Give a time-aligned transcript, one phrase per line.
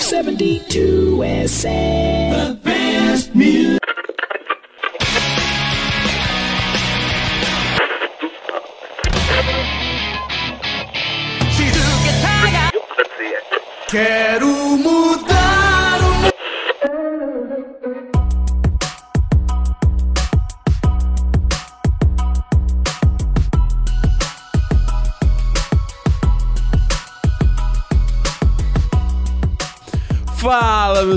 [0.00, 1.68] 572 SA.
[1.68, 3.78] The best music.
[13.88, 14.59] Quero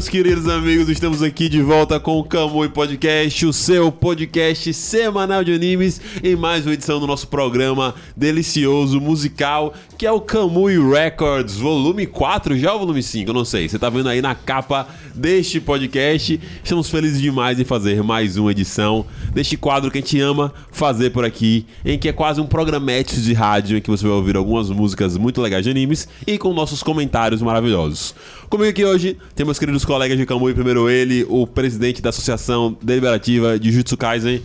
[0.04, 5.46] meus queridos amigos, estamos aqui de volta com o Kamui Podcast, o seu podcast semanal
[5.46, 9.74] de animes, em mais uma edição do nosso programa delicioso musical,
[10.04, 13.70] que é o Kamui Records, volume 4, já é o volume 5, eu não sei,
[13.70, 14.86] você tá vendo aí na capa
[15.16, 16.42] deste podcast.
[16.62, 21.12] Estamos felizes demais em fazer mais uma edição deste quadro que a gente ama fazer
[21.12, 24.36] por aqui, em que é quase um programete de rádio em que você vai ouvir
[24.36, 28.14] algumas músicas muito legais de animes e com nossos comentários maravilhosos.
[28.50, 32.76] Comigo aqui hoje tem meus queridos colegas de Kamui, primeiro ele, o presidente da Associação
[32.82, 34.42] Deliberativa de Jutsu Kaisen,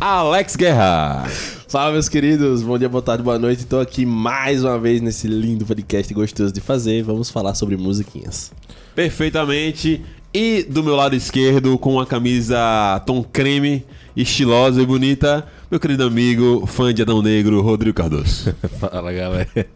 [0.00, 1.26] Alex Guerra.
[1.72, 2.62] Fala, meus queridos.
[2.62, 3.60] Bom dia, boa tarde, boa noite.
[3.60, 7.02] Estou aqui mais uma vez nesse lindo podcast gostoso de fazer.
[7.02, 8.52] Vamos falar sobre musiquinhas.
[8.94, 10.02] Perfeitamente.
[10.34, 16.04] E do meu lado esquerdo, com a camisa tom creme, estilosa e bonita, meu querido
[16.04, 18.54] amigo, fã de Adão Negro, Rodrigo Cardoso.
[18.78, 19.66] Fala galera.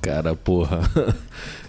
[0.00, 0.88] Cara, porra.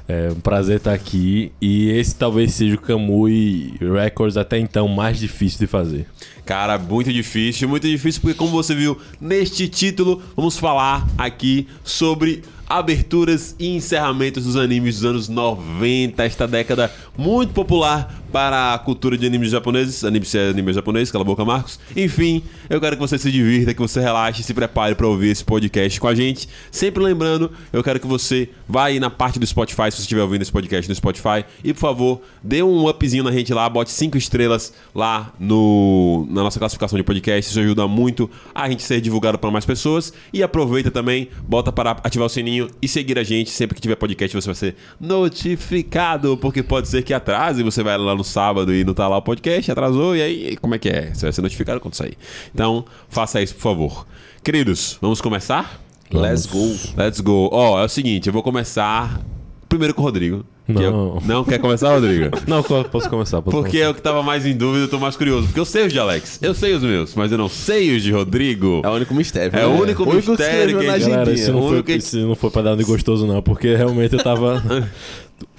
[0.07, 1.51] É um prazer estar aqui.
[1.61, 6.07] E esse talvez seja o Kamui Records até então mais difícil de fazer.
[6.45, 12.41] Cara, muito difícil, muito difícil, porque como você viu neste título, vamos falar aqui sobre
[12.69, 19.17] aberturas e encerramentos dos animes dos anos 90, esta década muito popular para a cultura
[19.17, 21.79] de animes japoneses, animes é anime japonês, cala a boca Marcos.
[21.95, 25.43] Enfim, eu quero que você se divirta, que você relaxe, se prepare para ouvir esse
[25.43, 26.47] podcast com a gente.
[26.69, 30.21] Sempre lembrando, eu quero que você vá aí na parte do Spotify, se você estiver
[30.21, 33.91] ouvindo esse podcast no Spotify, e por favor, dê um upzinho na gente lá, bote
[33.91, 38.99] cinco estrelas lá no, na nossa classificação de podcast, isso ajuda muito a gente ser
[38.99, 40.11] divulgado para mais pessoas.
[40.33, 43.49] E aproveita também, bota para ativar o sininho e seguir a gente.
[43.49, 47.97] Sempre que tiver podcast, você vai ser notificado, porque pode ser que atrase, você vai
[47.97, 50.89] lá no sábado e não tá lá o podcast, atrasou, e aí como é que
[50.89, 51.13] é?
[51.13, 52.17] Você vai ser notificado quando sair.
[52.53, 54.07] Então, faça isso, por favor.
[54.43, 55.81] Queridos, vamos começar?
[56.11, 56.75] Let's go.
[56.97, 57.49] Let's go.
[57.51, 59.21] Ó, é o seguinte, eu vou começar
[59.67, 60.45] primeiro com o Rodrigo.
[60.67, 60.81] Que Não.
[60.83, 62.29] eu- Não quer começar, Rodrigo?
[62.47, 63.41] Não, posso começar.
[63.41, 65.47] Posso Porque é o que tava mais em dúvida, eu tô mais curioso.
[65.47, 68.03] Porque eu sei os de Alex, eu sei os meus, mas eu não sei os
[68.03, 68.81] de Rodrigo.
[68.83, 69.57] É o único mistério.
[69.57, 71.85] É o único que mistério que na a gente- Galera, isso não, O foi, único
[71.87, 74.61] que- isso não foi pra dar um de gostoso, não, porque realmente eu tava.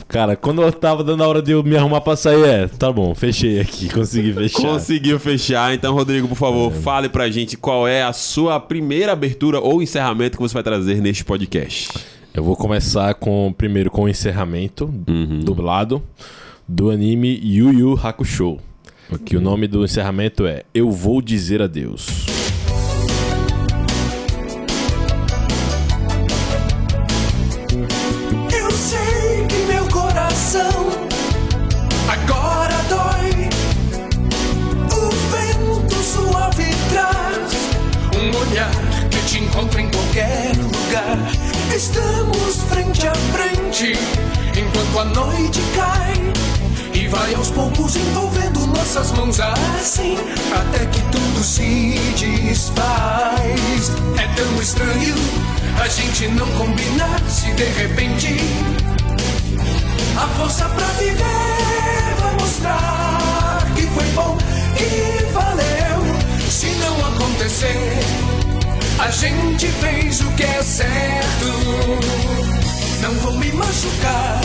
[0.08, 2.90] Cara, quando eu tava dando a hora de eu me arrumar pra sair, é, tá
[2.90, 4.62] bom, fechei aqui, consegui fechar.
[4.62, 5.74] Conseguiu fechar.
[5.74, 10.38] Então, Rodrigo, por favor, fale pra gente qual é a sua primeira abertura ou encerramento
[10.38, 11.90] que você vai trazer neste podcast.
[12.38, 14.86] Eu vou começar com primeiro com o encerramento
[15.42, 16.00] dublado
[16.68, 18.58] do anime Yu Yu Hakusho.
[19.24, 22.47] Que o nome do encerramento é Eu Vou Dizer Adeus.
[47.88, 50.16] Poucos envolvendo nossas mãos assim
[50.54, 53.92] Até que tudo se desfaz.
[54.18, 55.14] É tão estranho
[55.80, 58.36] a gente não combinar Se de repente
[60.16, 64.36] a força pra viver vai mostrar Que foi bom,
[64.76, 66.50] que valeu.
[66.50, 67.98] Se não acontecer
[68.98, 71.46] a gente fez o que é certo.
[73.00, 74.40] Não vou me machucar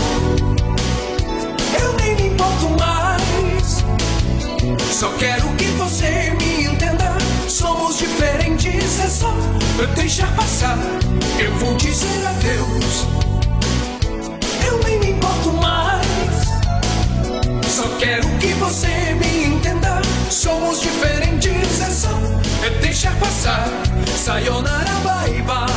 [1.82, 3.03] eu nem me importo mais.
[4.92, 7.18] Só quero que você me entenda.
[7.48, 9.34] Somos diferentes, é só
[9.96, 10.78] deixar passar.
[11.40, 13.08] Eu vou dizer adeus.
[14.66, 16.06] Eu nem me importo mais.
[17.68, 20.02] Só quero que você me entenda.
[20.30, 22.34] Somos diferentes, é só
[22.82, 23.68] deixar passar.
[24.16, 25.73] Sayonara, bye bye.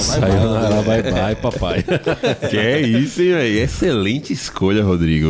[0.00, 1.84] Sayonara, bye bye, papai.
[2.48, 3.58] Que é isso, hein, velho?
[3.58, 5.28] Excelente escolha, Rodrigo.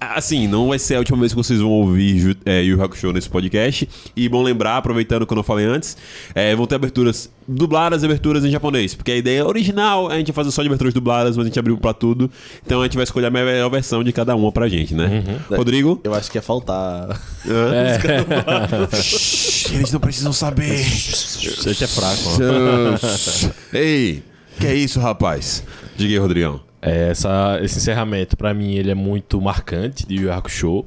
[0.00, 3.28] Assim, não vai ser a última vez que vocês vão ouvir é, Yu Hakusho nesse
[3.28, 3.88] podcast.
[4.16, 5.96] E bom lembrar, aproveitando o que eu não falei antes,
[6.34, 8.94] é, vão ter aberturas dubladas e aberturas em japonês.
[8.94, 11.58] Porque a ideia original é a gente fazer só de aberturas dubladas, mas a gente
[11.58, 12.30] abriu pra tudo.
[12.64, 15.40] Então a gente vai escolher a melhor versão de cada uma pra gente, né?
[15.50, 16.00] Rodrigo?
[16.04, 17.20] Eu acho que ia faltar.
[18.92, 20.78] Shhh, eles não precisam saber.
[20.78, 23.76] Você é fraco, ó.
[23.76, 24.22] Ei,
[24.58, 25.62] que é isso, rapaz?
[25.96, 26.60] Diga aí, Rodrigão.
[26.80, 30.84] É, essa, esse encerramento, pra mim, ele é muito marcante de Yu Yu Hakusho.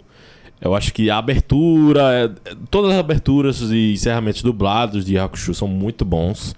[0.62, 2.02] Eu acho que a abertura,
[2.46, 6.56] é, todas as aberturas e encerramentos dublados de Hakusho são muito bons.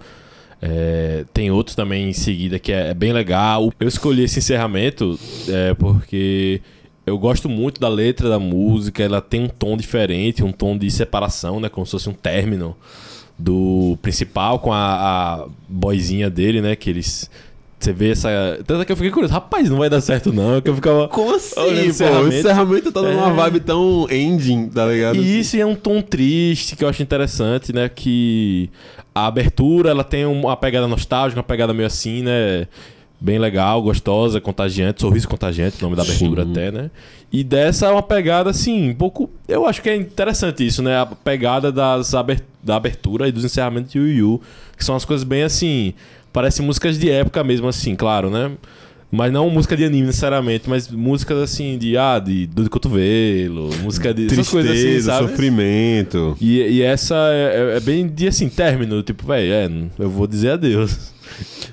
[0.60, 3.72] É, tem outros também em seguida que é, é bem legal.
[3.78, 5.18] Eu escolhi esse encerramento
[5.48, 6.60] é, porque
[7.08, 9.02] eu gosto muito da letra da música.
[9.02, 11.68] Ela tem um tom diferente, um tom de separação, né?
[11.68, 12.76] Como se fosse um término
[13.38, 16.76] do principal com a, a boizinha dele, né?
[16.76, 17.30] Que eles.
[17.78, 18.28] Você vê essa.
[18.66, 20.56] Tanto é que eu fiquei curioso, rapaz, não vai dar certo, não.
[20.56, 21.06] É que eu ficava.
[21.08, 21.62] Como assim, pô?
[21.62, 22.34] O encerramento.
[22.36, 23.32] encerramento tá dando uma É.
[23.34, 25.16] vibe tão ending, tá ligado?
[25.16, 27.88] E isso é um tom triste que eu acho interessante, né?
[27.88, 28.68] Que
[29.14, 32.66] a abertura ela tem uma pegada nostálgica, uma pegada meio assim, né?
[33.20, 36.50] Bem legal, gostosa, contagiante, sorriso contagiante, o nome da abertura Sim.
[36.52, 36.90] até, né?
[37.32, 39.28] E dessa é uma pegada assim, um pouco.
[39.48, 40.96] Eu acho que é interessante isso, né?
[41.00, 44.40] A pegada das aber- da abertura e dos encerramentos de Yu Yu,
[44.76, 45.94] que são as coisas bem assim.
[46.38, 48.52] Parecem músicas de época mesmo, assim, claro, né?
[49.10, 53.70] Mas não música de anime necessariamente, mas músicas assim de, ah, de dor de cotovelo,
[53.82, 54.26] música de.
[54.26, 55.30] essas coisas assim, Tristeza, sabe?
[55.30, 56.36] sofrimento.
[56.40, 59.68] E, e essa é, é- é bem de assim, término, tipo, velho, é,
[59.98, 61.10] eu vou dizer adeus.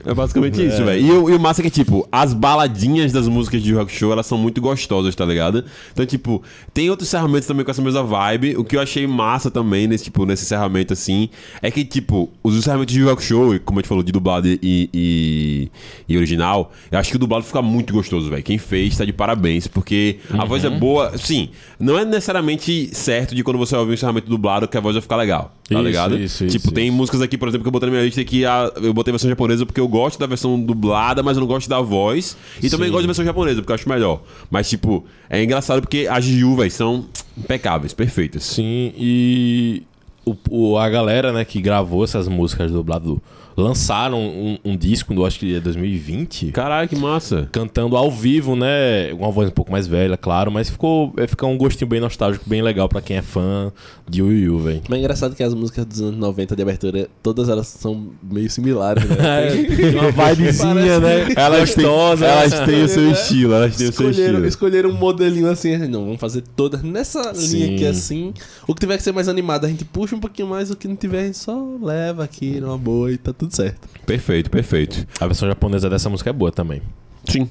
[0.05, 0.65] É basicamente É.
[0.65, 1.05] isso, velho.
[1.05, 4.11] E, o- e o massa é que, tipo, as baladinhas das músicas de rock show,
[4.11, 5.63] elas são muito gostosas, tá ligado?
[5.93, 6.41] Então, tipo,
[6.73, 8.57] tem outros encerramentos também com essa mesma vibe.
[8.57, 11.29] O que eu achei massa também, nesse, tipo, nesse encerramento, assim,
[11.61, 14.59] é que, tipo, os encerramentos de rock show, como a gente falou, de dublado e,
[14.93, 15.69] e,
[16.09, 18.43] e original, eu acho que o dublado fica muito gostoso, velho.
[18.43, 21.17] Quem fez tá de parabéns, porque a voz é boa.
[21.17, 21.49] Sim,
[21.79, 25.01] não é necessariamente certo de quando você ouvir um encerramento dublado que a voz vai
[25.01, 26.17] ficar legal, tá Isso, ligado?
[26.17, 28.45] isso, tipo, isso, tem músicas aqui, por exemplo, que eu botei na minha lista que
[28.45, 31.69] a, eu botei versão japonesa porque eu gosto da versão dublada, mas eu não gosto
[31.69, 32.35] da voz.
[32.61, 32.91] E também Sim.
[32.91, 34.21] gosto da versão japonesa, porque eu acho melhor.
[34.49, 37.05] Mas, tipo, é engraçado porque as velho, são
[37.37, 38.43] impecáveis, perfeitas.
[38.43, 39.83] Sim, e
[40.25, 43.21] o, o- a galera, né, que gravou essas músicas dublado
[43.57, 46.51] lançaram um, um disco, eu acho que é 2020.
[46.51, 47.47] Caralho, que massa.
[47.51, 49.13] Cantando ao vivo, né?
[49.13, 52.47] Uma voz um pouco mais velha, claro, mas ficou, é, fica um gostinho bem nostálgico,
[52.47, 53.71] bem legal pra quem é fã
[54.07, 54.81] de Yu Yu, velho.
[54.87, 58.49] Mas é engraçado que as músicas dos anos 90 de abertura, todas elas são meio
[58.49, 59.15] similares, né?
[59.75, 61.27] Tem uma vibezinha, né?
[61.35, 62.25] Elas têm, Gostosa.
[62.25, 64.45] elas têm o seu estilo, elas têm o seu estilo.
[64.45, 67.75] escolheram um modelinho assim, não, vamos fazer todas nessa linha Sim.
[67.75, 68.33] aqui assim.
[68.67, 70.87] O que tiver que ser mais animado, a gente puxa um pouquinho mais, o que
[70.87, 73.87] não tiver, a gente só leva aqui numa boa e tá tudo certo.
[74.05, 75.05] Perfeito, perfeito.
[75.19, 76.81] A versão japonesa dessa música é boa também.
[77.27, 77.49] Sim.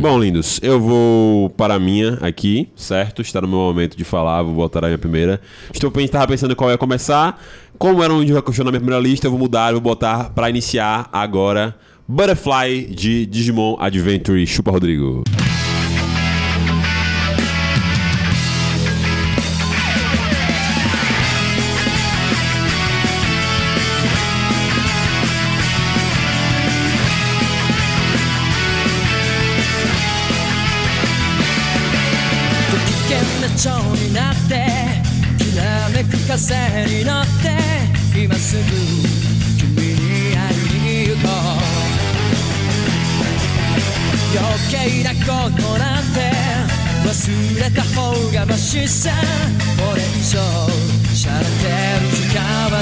[0.00, 3.20] Bom, lindos, eu vou para a minha aqui, certo?
[3.20, 5.40] Está no meu momento de falar, vou botar a minha primeira.
[5.72, 7.42] Estou estava pensando qual ia começar.
[7.76, 10.48] Como era um de Hakusho na minha primeira lista, eu vou mudar, vou botar para
[10.48, 11.74] iniciar agora
[12.08, 15.45] Butterfly de Digimon Adventure Chupa Rodrigo.「
[36.36, 36.52] 風
[36.84, 37.56] に乗って
[38.14, 38.62] 今すぐ
[39.56, 41.28] 君に会いに行こう」
[44.36, 46.30] 「余計なことなんて
[47.06, 49.10] 忘れた方がマシさ」
[49.80, 50.38] 「これ以上
[51.14, 51.48] しゃれて
[52.02, 52.78] る時間はない」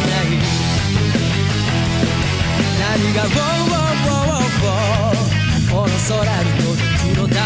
[2.80, 5.16] 「何が「ウォーウォーウォーウォー」
[5.70, 5.88] この空
[6.42, 6.84] に届く
[7.18, 7.40] のだろ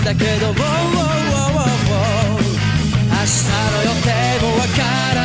[0.00, 0.60] うだけど「ウォーウォー
[0.92, 1.08] ウォー」
[3.28, 3.44] 明日
[3.76, 5.17] の予定もわから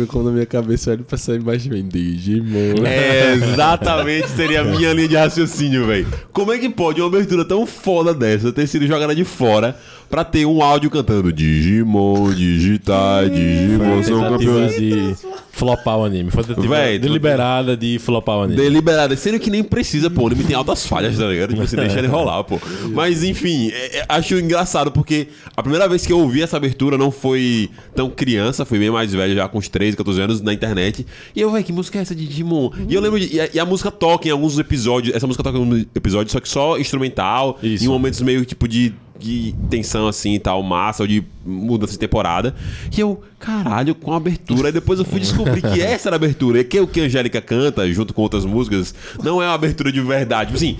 [0.00, 2.84] incrível como minha cabeça olho pra essa imagem vem Digimon.
[2.86, 6.06] É, exatamente, seria a minha linha de raciocínio, velho.
[6.32, 9.76] Como é que pode uma abertura tão foda dessa ter sido jogada de fora
[10.10, 14.74] pra ter um áudio cantando Digimon, digitais, Digimon são campeões.
[14.76, 15.14] de
[15.52, 16.30] flopar o anime.
[16.30, 18.60] Foi tentativa Véi, deliberada de flopar o anime.
[18.60, 20.22] Deliberada, sendo que nem precisa, pô.
[20.22, 21.50] O anime tem altas falhas, tá ligado?
[21.50, 22.58] Tipo, você deixa ele rolar, pô.
[22.92, 26.96] Mas enfim, é- é- acho engraçado porque a primeira vez que eu ouvi essa abertura
[26.98, 30.52] não foi tão criança, foi bem mais velho, já com uns 13, 14 anos na
[30.52, 31.06] internet.
[31.36, 32.70] E eu, velho, que música é essa de Digimon?
[32.88, 33.34] E eu lembro de.
[33.36, 35.14] E a, e a música toca em alguns episódios.
[35.14, 37.84] Essa música toca em um episódio, só que só instrumental, Isso.
[37.84, 41.98] em momentos meio tipo de de tensão assim e tal, massa, ou de mudança de
[41.98, 42.54] temporada.
[42.96, 44.68] E eu, caralho, com a abertura.
[44.68, 46.60] Aí depois eu fui descobrir que essa era a abertura.
[46.60, 49.54] E que é o que a Angélica canta, junto com outras músicas, não é uma
[49.54, 50.52] abertura de verdade.
[50.52, 50.76] Tipo assim,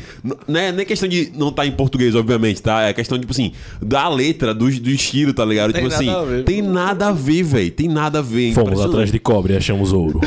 [0.46, 2.82] não é nem questão de não estar em português, obviamente, tá?
[2.82, 5.72] É questão, tipo assim, da letra, do, do estilo, tá ligado?
[5.72, 7.70] Tem tipo assim, a tem nada a ver, velho.
[7.70, 8.52] Tem nada a ver.
[8.52, 8.90] Fomos Impressionante.
[8.90, 10.20] atrás de cobre e achamos ouro.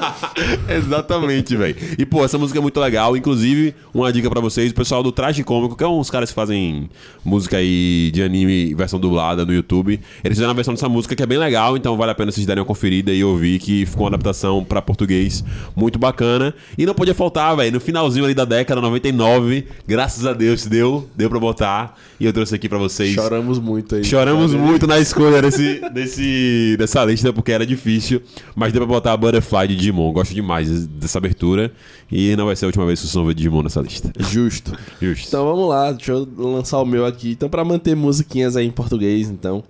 [0.68, 1.76] Exatamente, velho.
[1.98, 3.16] E, pô, essa música é muito legal.
[3.16, 6.34] Inclusive, uma dica pra vocês, o pessoal do Traje Cômico, que é uns caras que
[6.34, 6.90] fazem
[7.24, 9.98] música aí de anime, versão dublada no YouTube.
[10.22, 12.46] Eles fizeram uma versão dessa música que é bem legal, então vale a pena vocês
[12.46, 16.54] darem uma conferida e ouvir que ficou uma adaptação pra português muito bacana.
[16.76, 21.08] E não podia faltar, velho, no finalzinho ali da década, 99, graças a Deus deu,
[21.14, 21.96] deu pra botar.
[22.18, 23.14] E eu trouxe aqui pra vocês.
[23.14, 24.04] Choramos muito aí.
[24.04, 28.22] Choramos muito na escolha desse, desse, dessa lista, porque era difícil.
[28.54, 30.12] Mas deu pra botar a Butterfly de Digimon.
[30.12, 31.72] Gosto demais dessa abertura.
[32.10, 34.12] E não vai ser a última vez que vocês vão ver Digimon nessa lista.
[34.18, 34.78] Justo.
[35.00, 35.26] Justo.
[35.26, 37.32] Então vamos lá, deixa eu lançar o meu aqui.
[37.32, 39.64] Então, pra manter musiquinhas aí em português, então.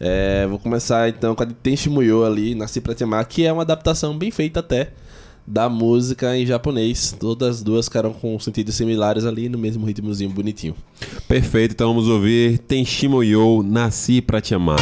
[0.00, 3.44] É, vou começar então com a de Tenshi Muyo ali, Nasci Pra Te Amar, que
[3.44, 4.92] é uma adaptação bem feita até
[5.46, 7.16] da música em japonês.
[7.18, 10.74] Todas as duas ficaram com sentidos similares ali, no mesmo ritmozinho bonitinho.
[11.26, 14.78] Perfeito, então vamos ouvir Tenshimo Yo, Nasci Pra Te Amar.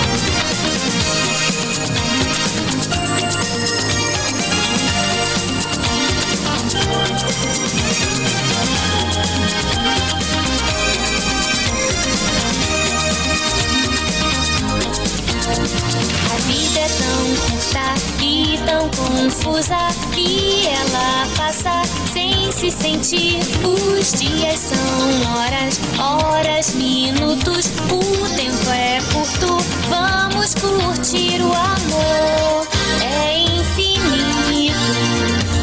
[22.71, 23.41] Sentir.
[23.65, 27.67] Os dias são horas, horas, minutos.
[27.91, 29.59] O tempo é curto,
[29.89, 32.67] vamos curtir o amor.
[33.03, 34.75] É infinito,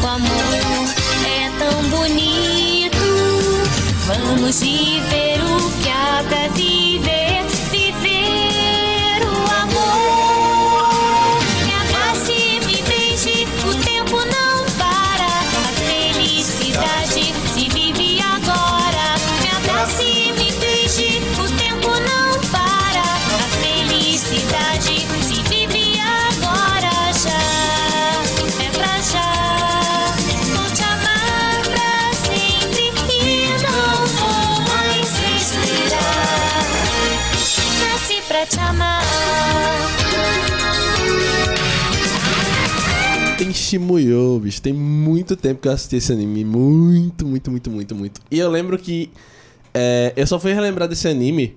[0.03, 0.88] o amor
[1.25, 2.98] é tão bonito.
[4.05, 5.23] Vamos viver
[43.74, 44.62] Tenshi Muyo, bicho.
[44.62, 46.46] Tem muito tempo que eu assisti esse anime.
[46.46, 48.22] Muito, muito, muito, muito, muito.
[48.30, 49.10] E eu lembro que
[49.74, 51.56] é, eu só fui relembrar desse anime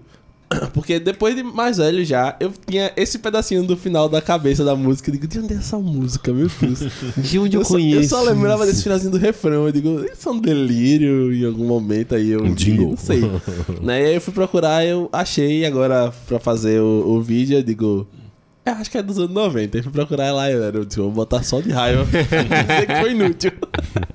[0.73, 4.75] porque depois de mais velho já, eu tinha esse pedacinho do final da cabeça da
[4.75, 5.11] música.
[5.11, 6.81] Eu digo, de onde é essa música, meu Deus?
[7.19, 8.09] De onde eu, só, eu conheço?
[8.11, 9.67] só lembrava desse finalzinho do refrão.
[9.67, 12.31] Eu digo, isso é um delírio em algum momento aí.
[12.31, 12.91] Eu Um vi, jingle.
[12.91, 13.21] Não sei.
[13.83, 14.03] né?
[14.03, 17.59] E aí eu fui procurar, eu achei agora pra fazer o, o vídeo.
[17.59, 18.07] Eu digo,
[18.67, 19.79] é, acho que é dos anos 90.
[19.79, 22.05] Aí fui procurar lá e eu era, eu disse, vou botar só de raiva.
[22.11, 23.53] Que foi inútil.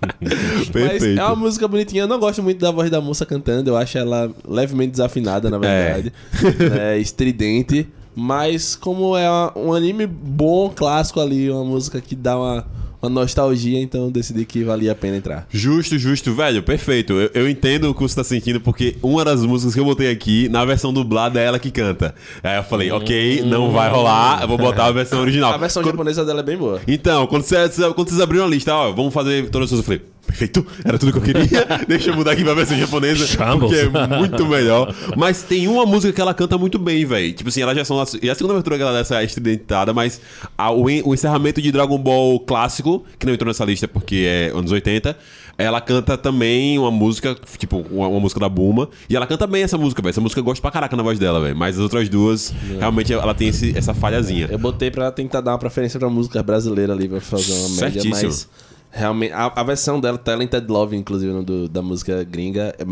[0.75, 2.03] Mas é uma música bonitinha.
[2.03, 3.69] Eu não gosto muito da voz da moça cantando.
[3.69, 6.11] Eu acho ela levemente desafinada, na verdade.
[6.77, 7.87] É, estridente.
[8.13, 12.65] Mas como é um anime bom, clássico ali, uma música que dá uma,
[13.01, 15.47] uma nostalgia, então eu decidi que valia a pena entrar.
[15.49, 17.13] Justo, justo, velho, perfeito.
[17.13, 20.09] Eu, eu entendo o que você tá sentindo, porque uma das músicas que eu botei
[20.11, 22.13] aqui, na versão dublada, é ela que canta.
[22.43, 25.53] Aí eu falei, ok, não vai rolar, eu vou botar a versão original.
[25.53, 26.79] A versão Quando- japonesa dela é bem boa.
[26.87, 29.83] Então, quando vocês, quando vocês abriram a lista, ó, vamos fazer todas as coisas, eu
[29.83, 31.67] falei, perfeito, era tudo que eu queria.
[31.87, 33.71] Deixa eu mudar aqui pra versão japonesa, Shambles.
[33.83, 34.93] porque é muito melhor.
[35.17, 37.33] Mas tem uma música que ela canta muito bem, velho.
[37.33, 38.01] Tipo assim, ela já são.
[38.21, 40.19] E a segunda abertura que ela dá essa estridentada, mas
[40.57, 44.51] a- o, o encerramento de Dragon Ball clássico, que não entrou nessa lista porque é
[44.57, 45.15] anos 80.
[45.57, 48.89] Ela canta também uma música, tipo, uma, uma música da Buma.
[49.07, 50.09] E ela canta bem essa música, velho.
[50.09, 51.55] Essa música eu gosto pra caraca na voz dela, velho.
[51.55, 54.47] Mas as outras duas, realmente, ela tem esse- essa falhazinha.
[54.49, 58.01] Eu botei pra tentar dar uma preferência pra música brasileira ali, pra fazer uma média,
[58.01, 58.49] Certíssimo.
[58.91, 62.85] Realmente, a, a versão dela, Talented Love, inclusive, no do- da música gringa, é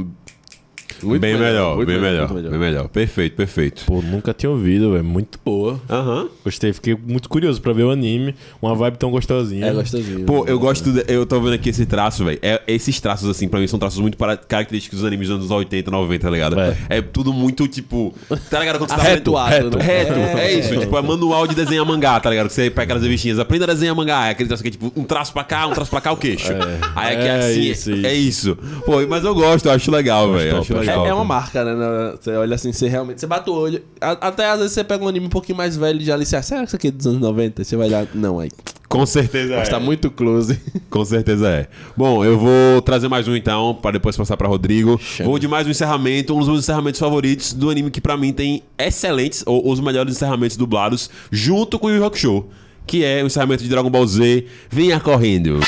[1.03, 2.88] muito bem melhor, muito bem melhor, muito bem melhor.
[2.89, 3.84] Perfeito, perfeito.
[3.86, 5.79] Pô, nunca tinha ouvido, é muito boa.
[5.89, 6.27] Aham.
[6.44, 8.36] Gostei, fiquei muito curioso pra ver o anime.
[8.62, 9.68] Uma vibe tão gostosinha.
[9.68, 10.25] É gostosinho.
[10.25, 10.91] Pô, eu gosto.
[10.91, 12.39] de- eu tô vendo aqui esse traço, velho.
[12.41, 15.51] É, esses traços, assim, pra mim, são traços muito para- característicos dos animes dos anos
[15.51, 16.60] 80, 90, tá ligado?
[16.60, 17.01] É, É.
[17.01, 18.13] tudo muito, tipo.
[18.50, 18.77] Tá ligado?
[18.79, 19.84] Quando você tá vendo- reto, né?
[19.84, 20.13] reto.
[20.13, 20.46] É.
[20.46, 20.77] É, isso.
[20.79, 22.48] Tipo, é manual de desenhar mangá, tá ligado?
[22.48, 24.27] Que você pega aquelas revistinhas, aprenda a desenhar mangá.
[24.27, 26.18] É aquele traço que é tipo um traço pra cá, um traço pra cá, o
[26.18, 26.51] queixo.
[26.96, 27.62] Aí aqui é É assim.
[27.62, 28.58] isso, é isso.
[28.86, 30.58] Pô, mas eu gosto, eu acho legal, velho.
[30.58, 31.05] Acho acho legal.
[31.05, 32.15] É, é uma marca, né?
[32.19, 33.19] Você olha assim, você realmente.
[33.19, 33.81] Você bate o olho.
[34.00, 36.36] até às vezes você pega um anime um pouquinho mais velho e já ali, você,
[36.36, 37.63] ah, será que isso aqui é dos anos 90?
[37.63, 38.50] Você vai lá, não, aí.
[38.89, 39.72] Com certeza Mas é.
[39.72, 40.60] tá muito close.
[40.89, 41.67] Com certeza é.
[41.96, 45.00] Bom, eu vou trazer mais um então, para depois passar pra Rodrigo.
[45.24, 48.34] Vou de mais um encerramento, um dos meus encerramentos favoritos do anime que pra mim
[48.34, 52.46] tem excelentes, ou os melhores encerramentos dublados, junto com o Yu Yu Hakusho,
[52.88, 54.48] que é o encerramento de Dragon Ball Z.
[54.72, 55.60] Venha correndo.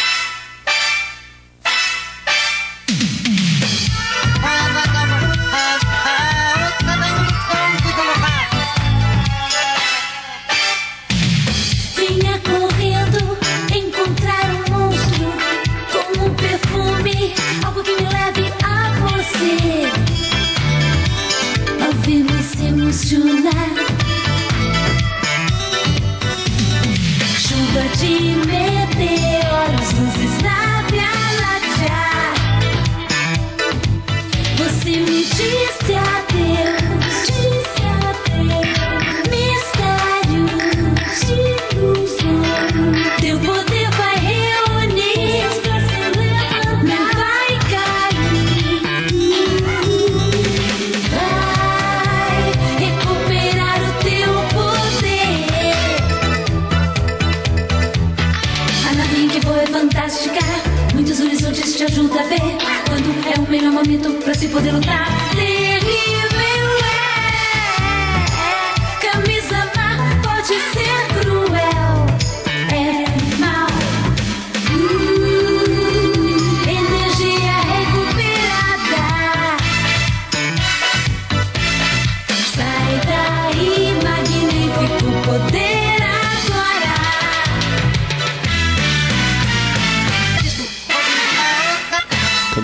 [63.83, 65.20] Momento pra se poder lutar.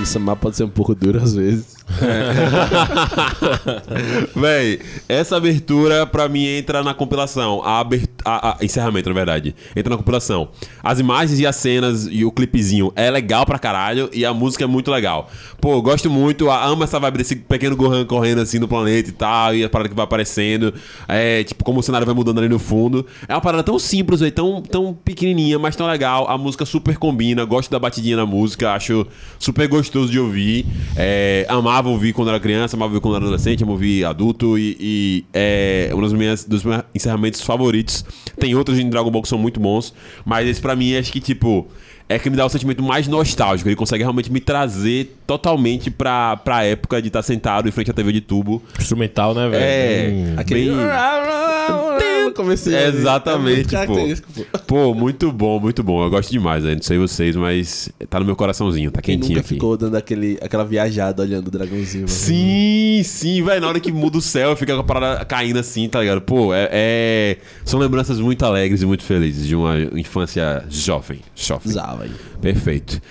[0.08, 1.77] Kami-sama pode ser um pouco duro às vezes.
[4.36, 7.62] Véi, essa abertura pra mim entra na compilação.
[7.64, 8.10] A, abert...
[8.24, 9.56] a, a- encerramento, na verdade.
[9.76, 10.50] Entra na compilação.
[10.84, 14.64] As imagens e as cenas e o clipezinho é legal pra caralho e a música
[14.64, 15.30] é muito legal.
[15.60, 19.56] Pô, gosto muito, amo essa vibe desse pequeno Gohan correndo assim no planeta e tal,
[19.56, 20.74] e a parada que vai aparecendo.
[21.08, 23.06] É, tipo, como o cenário vai mudando ali no fundo.
[23.28, 26.30] É uma parada tão simples, véi, tão, tão pequenininha, mas tão legal.
[26.30, 29.06] A música super combina, gosto da batidinha na música, acho
[29.40, 30.66] super gostoso de ouvir.
[30.96, 34.78] É, amava ouvir quando era criança, amava ouvir quando era adolescente, amava ouvir adulto e,
[34.80, 38.04] e é um dos meus, dos meus encerramentos favoritos.
[38.40, 39.94] Tem outros em Dragon Ball que são muito bons,
[40.26, 41.68] mas esse pra mim acho que, tipo,
[42.10, 43.68] é que me dá o sentimento mais nostálgico.
[43.68, 47.94] Ele consegue realmente me trazer totalmente pra, pra época de estar sentado em frente à
[47.94, 48.62] TV de tubo.
[48.80, 49.64] Instrumental, né, velho?
[49.64, 50.34] É, Hum.
[50.38, 50.70] Aquele.
[50.70, 52.98] bem- No comecinho ali.
[52.98, 53.96] Exatamente, É pô.
[53.96, 54.60] pô.
[54.68, 56.04] Pô, muito bom, muito bom.
[56.04, 56.76] Eu gosto demais, né?
[56.76, 59.56] Não sei vocês, mas tá no meu coraçãozinho, tá Quem quentinho nunca aqui.
[59.56, 62.04] ficou dando aquele, aquela viajada olhando o dragãozinho.
[62.04, 62.08] mano?
[62.10, 63.62] Sim, sim, velho.
[63.62, 66.22] Na hora que muda o céu, fica com a parada caindo assim, tá ligado?
[66.22, 71.20] Pô, é, é- São lembranças muito alegres e muito felizes de uma infância jovem.
[71.36, 71.72] Jovem.
[71.72, 72.12] Zava aí.
[72.42, 73.02] Perfeito.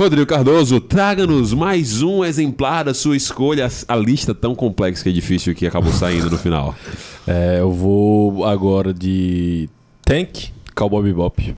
[0.00, 3.68] Rodrigo Cardoso, traga-nos mais um exemplar da sua escolha.
[3.86, 6.74] A lista tão complexa que é difícil que acabou saindo no final.
[7.28, 9.68] É, eu vou agora de
[10.02, 11.38] Tank, Cowboy Bebop.
[11.38, 11.54] I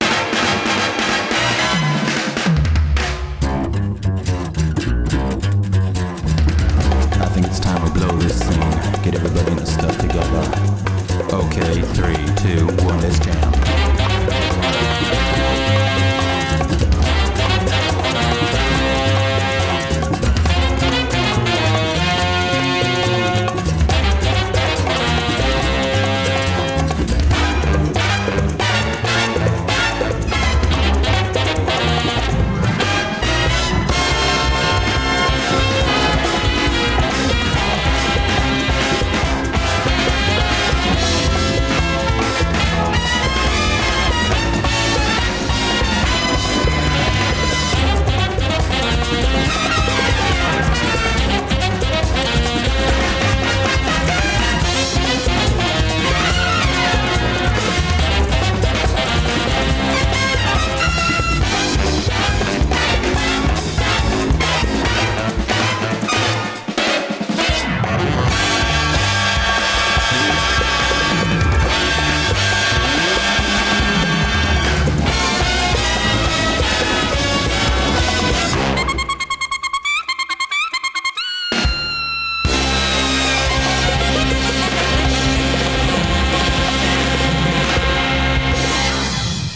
[7.33, 8.59] think it's time we blow this scene.
[9.03, 10.43] Get everybody in the stuff together.
[11.33, 12.22] Okay, three,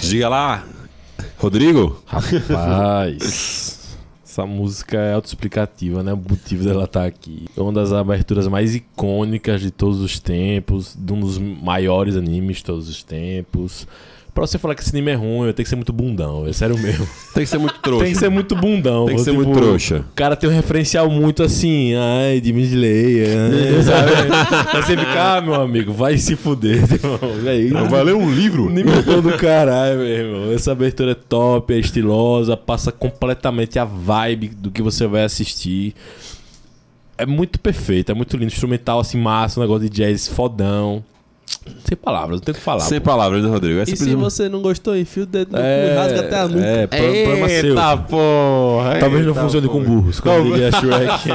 [0.10, 0.66] Diga lá,
[1.38, 2.02] Rodrigo.
[2.06, 6.14] Rapaz, essa música é autoexplicativa, né?
[6.14, 7.46] O motivo dela estar aqui.
[7.58, 12.58] É uma das aberturas mais icônicas de todos os tempos, de um dos maiores animes
[12.58, 13.86] de todos os tempos.
[14.38, 16.54] Pra você falar que esse anime é ruim, eu tenho que ser muito bundão, é
[16.54, 17.08] sério mesmo.
[17.34, 18.04] Tem que ser muito trouxa.
[18.04, 19.08] Tem que ser muito bundão.
[19.08, 20.06] Tem que ser tipo, muito trouxa.
[20.12, 23.26] O cara tem um referencial muito assim, ai, de Midley,
[23.84, 24.12] sabe?
[24.78, 27.20] Aí você fica, ah, meu amigo, vai se fuder, irmão.
[27.48, 28.72] Aí, Vai ler um livro?
[29.04, 30.54] Todo do caralho, meu irmão.
[30.54, 35.96] Essa abertura é top, é estilosa, passa completamente a vibe do que você vai assistir.
[37.18, 38.52] É muito perfeito, é muito lindo.
[38.52, 41.04] Instrumental assim, massa, um negócio de jazz fodão.
[41.84, 42.80] Sem palavras, não tem o que falar.
[42.82, 43.06] Sem pô.
[43.10, 43.80] palavras, né, Rodrigo?
[43.80, 46.40] É E se você não gostou, enfia o dedo no cu É, e rasga até
[46.40, 46.66] a nuca.
[46.66, 47.70] é, pro- problema seu.
[47.70, 49.00] Eita porra!
[49.00, 49.86] Talvez não eita funcione com porra.
[49.86, 51.30] burros, como diria Shrek.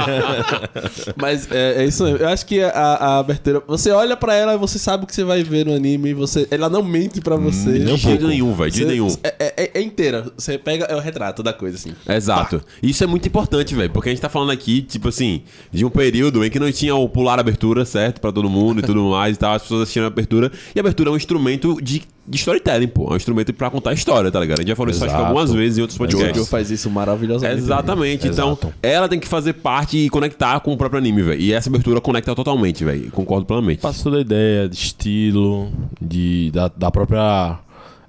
[1.17, 2.19] Mas é, é isso mesmo.
[2.19, 3.61] Eu acho que a, a abertura.
[3.67, 6.09] Você olha pra ela e você sabe o que você vai ver no anime.
[6.09, 7.73] E você, ela não mente pra você.
[7.73, 8.27] De Nem um jeito pouco.
[8.27, 8.71] nenhum, velho.
[8.71, 9.07] De Você- nenhum.
[9.23, 10.25] É, é- é inteira.
[10.37, 11.93] Você pega é o retrato da coisa, assim.
[12.07, 12.61] Exato.
[12.81, 15.89] Isso é muito importante, velho, porque a gente tá falando aqui, tipo assim, de um
[15.89, 18.19] período em que não tinha o pular abertura, certo?
[18.19, 20.51] Pra todo mundo e tudo mais e tal, as pessoas assistindo a abertura.
[20.75, 23.09] E a abertura é um instrumento de, de storytelling, pô.
[23.09, 24.59] É um instrumento pra contar história, tá ligado?
[24.59, 25.29] A gente já falou isso acho que Exato.
[25.29, 26.47] algumas vezes em outros podcasts.
[26.49, 27.59] faz isso maravilhosamente.
[27.61, 28.27] Exatamente.
[28.27, 28.73] Então, Exato.
[28.81, 31.39] ela tem que fazer parte e conectar com o próprio anime, velho.
[31.41, 33.11] E essa abertura conecta totalmente, velho.
[33.11, 33.81] Concordo plenamente.
[33.81, 37.59] Passa toda a ideia de estilo, de, da, da própria.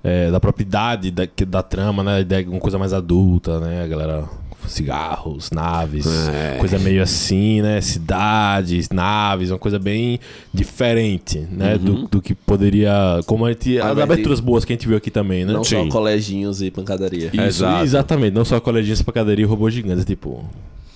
[0.03, 2.21] é, da propriedade da, da trama, né?
[2.21, 3.85] Ideia de uma coisa mais adulta, né?
[3.85, 4.25] A galera.
[4.67, 6.57] Cigarros, naves, É.
[6.59, 7.81] coisa meio assim, né?
[7.81, 10.19] Cidades, naves, uma coisa bem
[10.53, 11.77] diferente, né?
[11.79, 13.21] Do, do que poderia.
[13.27, 13.79] Como a gente.
[13.79, 15.53] Ao As de- aberturas boas que a gente viu aqui também, né?
[15.53, 15.85] Não Sim.
[15.85, 17.27] só coleginhos e pancadaria.
[17.33, 17.85] Isso, Exato.
[17.85, 18.35] exatamente.
[18.35, 20.45] Não só coleginhas pra cadeira e robôs gigantes, tipo.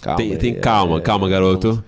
[0.00, 0.16] Calma.
[0.16, 1.82] Tem, tem é- calma, é- calma, garoto.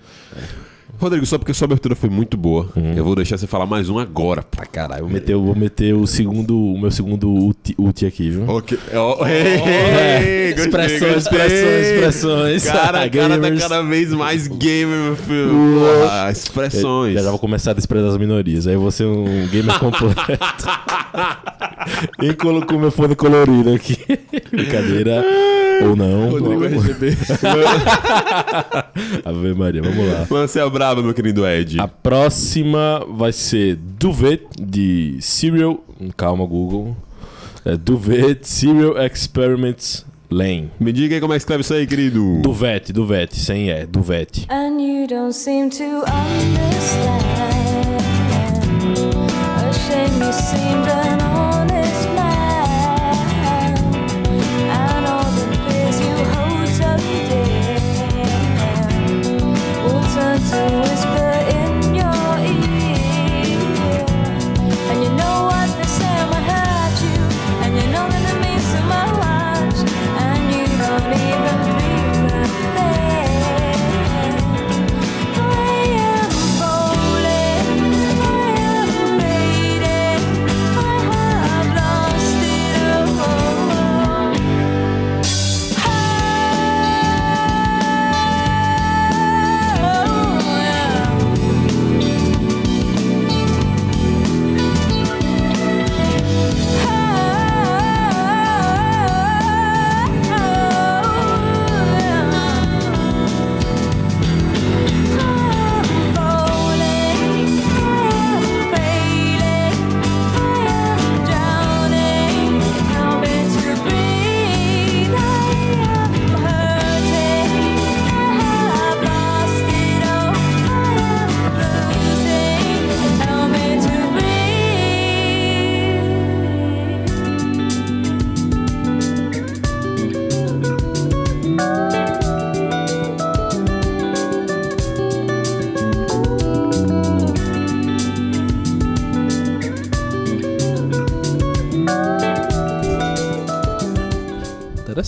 [1.01, 2.93] Rodrigo, só porque sua abertura foi muito boa, Uhum.
[2.95, 4.43] eu vou deixar você falar mais um agora.
[4.43, 8.47] Pra caralho, vou meter, vou meter o segundo, o meu segundo ulti, ulti aqui, viu?
[8.47, 8.77] Ok.
[9.25, 10.53] É.
[10.55, 12.63] Expressões, expressões, expressões.
[12.65, 15.49] Cara, o cara tá cada vez mais gamer, meu filho.
[15.49, 17.13] Porra, expressões.
[17.15, 18.67] Já, já vou começar a desprezar as minorias.
[18.67, 20.21] Aí eu vou ser um gamer completo.
[22.21, 23.97] e colocou meu fone colorido aqui.
[24.51, 25.23] Brincadeira.
[25.83, 26.29] Ou não.
[26.29, 27.15] Rodrigo RGB.
[29.25, 30.27] Ave Maria, vamos lá.
[30.29, 31.79] Lance a braba, meu querido Ed.
[31.79, 35.83] A próxima vai ser Duvet de Serial.
[36.15, 36.95] Calma, Google.
[37.63, 40.71] É Duvet Serial Experiments Lane.
[40.79, 42.39] Me diga aí como é que escreve isso aí, querido.
[42.41, 44.47] Duvet, Duvet, sem é, Duvet.
[44.49, 47.25] And you don't seem to understand.
[49.67, 51.20] A shame you seemed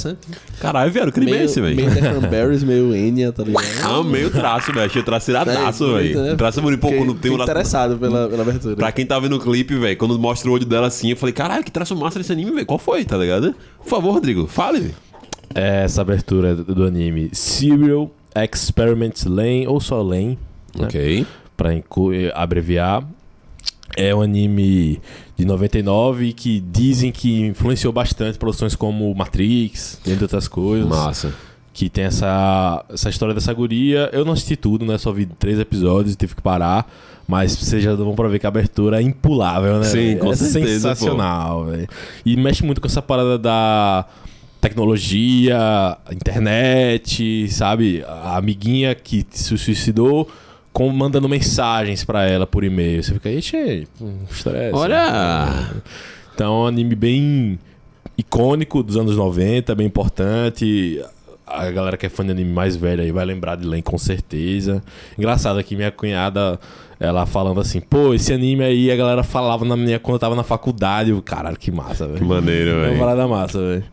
[0.10, 0.28] Interessante.
[0.60, 1.90] Caralho, velho, anime é esse, meio, velho?
[1.90, 3.64] meio The Cranberries, meio Enya, tá ligado?
[4.00, 4.86] Amei o traço, velho.
[4.86, 6.22] Achei o traço iradaço, É, velho.
[6.22, 6.36] né?
[6.36, 6.80] Traço é bonito.
[6.80, 8.76] Pô, quando tem o interessado pela, pela abertura.
[8.76, 11.34] Pra quem tá vendo o clipe, velho, quando mostra o olho dela assim, eu falei,
[11.34, 12.66] caralho, que traço massa desse anime, velho.
[12.66, 13.56] Qual foi, tá ligado?
[13.80, 14.96] Por favor, Rodrigo, fale, velho.
[15.56, 20.40] Essa abertura do anime Serial Experiments Lane, ou só Lane,
[20.76, 20.86] né?
[20.86, 21.26] Ok.
[21.56, 21.82] pra eh,
[22.34, 23.04] abreviar.
[23.96, 25.00] É um anime
[25.38, 30.88] de 99 que dizem que influenciou bastante produções como Matrix, entre outras coisas.
[30.88, 31.34] Massa.
[31.74, 34.10] Que tem essa, essa história dessa guria.
[34.14, 34.98] Eu não assisti tudo, né?
[34.98, 36.92] Só vi três episódios e tive que parar.
[37.28, 39.86] Mas vocês já vão pra ver que a abertura é impulável, né?
[39.86, 41.88] Sim, com é certeza, sensacional, velho.
[42.26, 44.06] E mexe muito com essa parada da
[44.60, 48.04] tecnologia, internet, sabe?
[48.08, 50.28] A amiguinha que se suicidou
[50.74, 53.04] com, mandando mensagens pra ela por e-mail.
[53.04, 54.76] Você fica, ixi, hum, estresse.
[54.76, 55.72] Olha!
[56.34, 57.60] Então é um anime bem
[58.18, 61.00] icônico dos anos 90, bem importante.
[61.46, 63.98] A galera que é fã de anime mais velha aí vai lembrar de Len com
[63.98, 64.84] certeza.
[65.18, 66.60] Engraçado aqui, minha cunhada,
[67.04, 70.36] ela falando assim, pô, esse anime aí a galera falava na minha quando eu tava
[70.36, 71.10] na faculdade.
[71.10, 72.20] Eu, Caralho, que massa, velho.
[72.20, 73.00] Que maneiro, É uma velho.
[73.00, 73.84] parada massa, velho.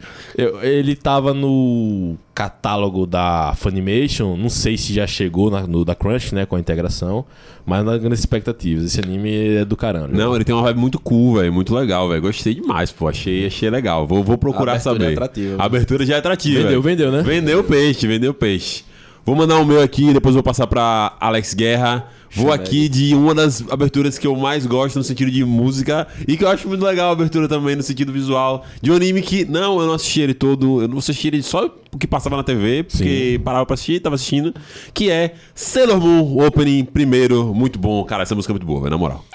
[0.63, 6.33] Ele tava no catálogo da Funimation, não sei se já chegou na- no da Crunch,
[6.35, 7.25] né, com a integração,
[7.67, 8.85] mas nas grandes expectativas.
[8.85, 10.09] Esse anime é do caralho.
[10.17, 11.53] Não, ele tem uma vibe muito cool, velho.
[11.53, 12.23] Muito legal, velho.
[12.23, 13.09] Gostei demais, pô.
[13.09, 14.07] Achei, achei legal.
[14.07, 15.11] Vou, vou procurar A abertura saber.
[15.11, 15.63] é atrativa.
[15.63, 16.63] A abertura já é atrativa.
[16.63, 17.23] Vendeu, vendeu, né?
[17.23, 18.85] Vendeu peixe, vendeu peixe.
[19.25, 22.09] Vou mandar o meu aqui, depois vou passar pra Alex Guerra.
[22.33, 26.37] Vou aqui de uma das aberturas que eu mais gosto no sentido de música e
[26.37, 28.65] que eu acho muito legal a abertura também no sentido visual.
[28.81, 31.69] De um anime que, não, eu não assisti ele todo, eu não assisti ele só
[31.93, 34.55] o que passava na TV, porque parava pra assistir, tava assistindo.
[34.95, 38.05] Que é Sailor Moon Opening primeiro, muito bom.
[38.05, 39.25] Cara, essa música é muito boa, na moral.「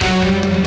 [0.00, 0.59] ご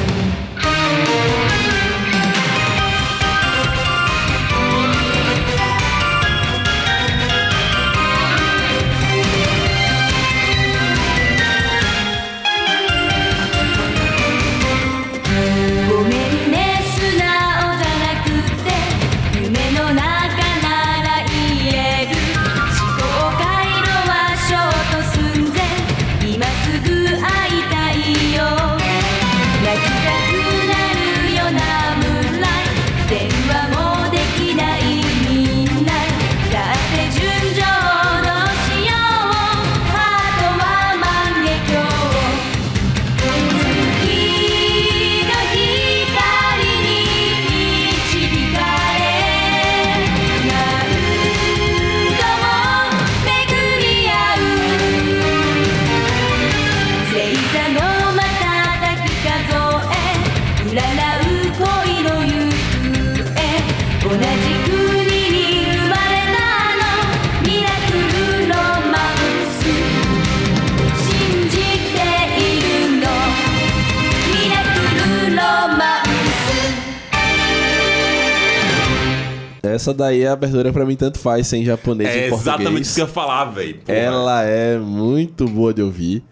[79.84, 82.56] Essa daí é a abertura pra mim tanto faz, sem japonês É e português.
[82.58, 83.80] exatamente isso que eu ia falar, velho.
[83.86, 86.24] Ela é muito boa de ouvir.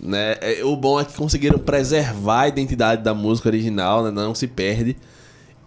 [0.00, 0.34] Né?
[0.40, 4.10] É, O bom é que conseguiram preservar a identidade da música original, né?
[4.10, 4.96] não se perde.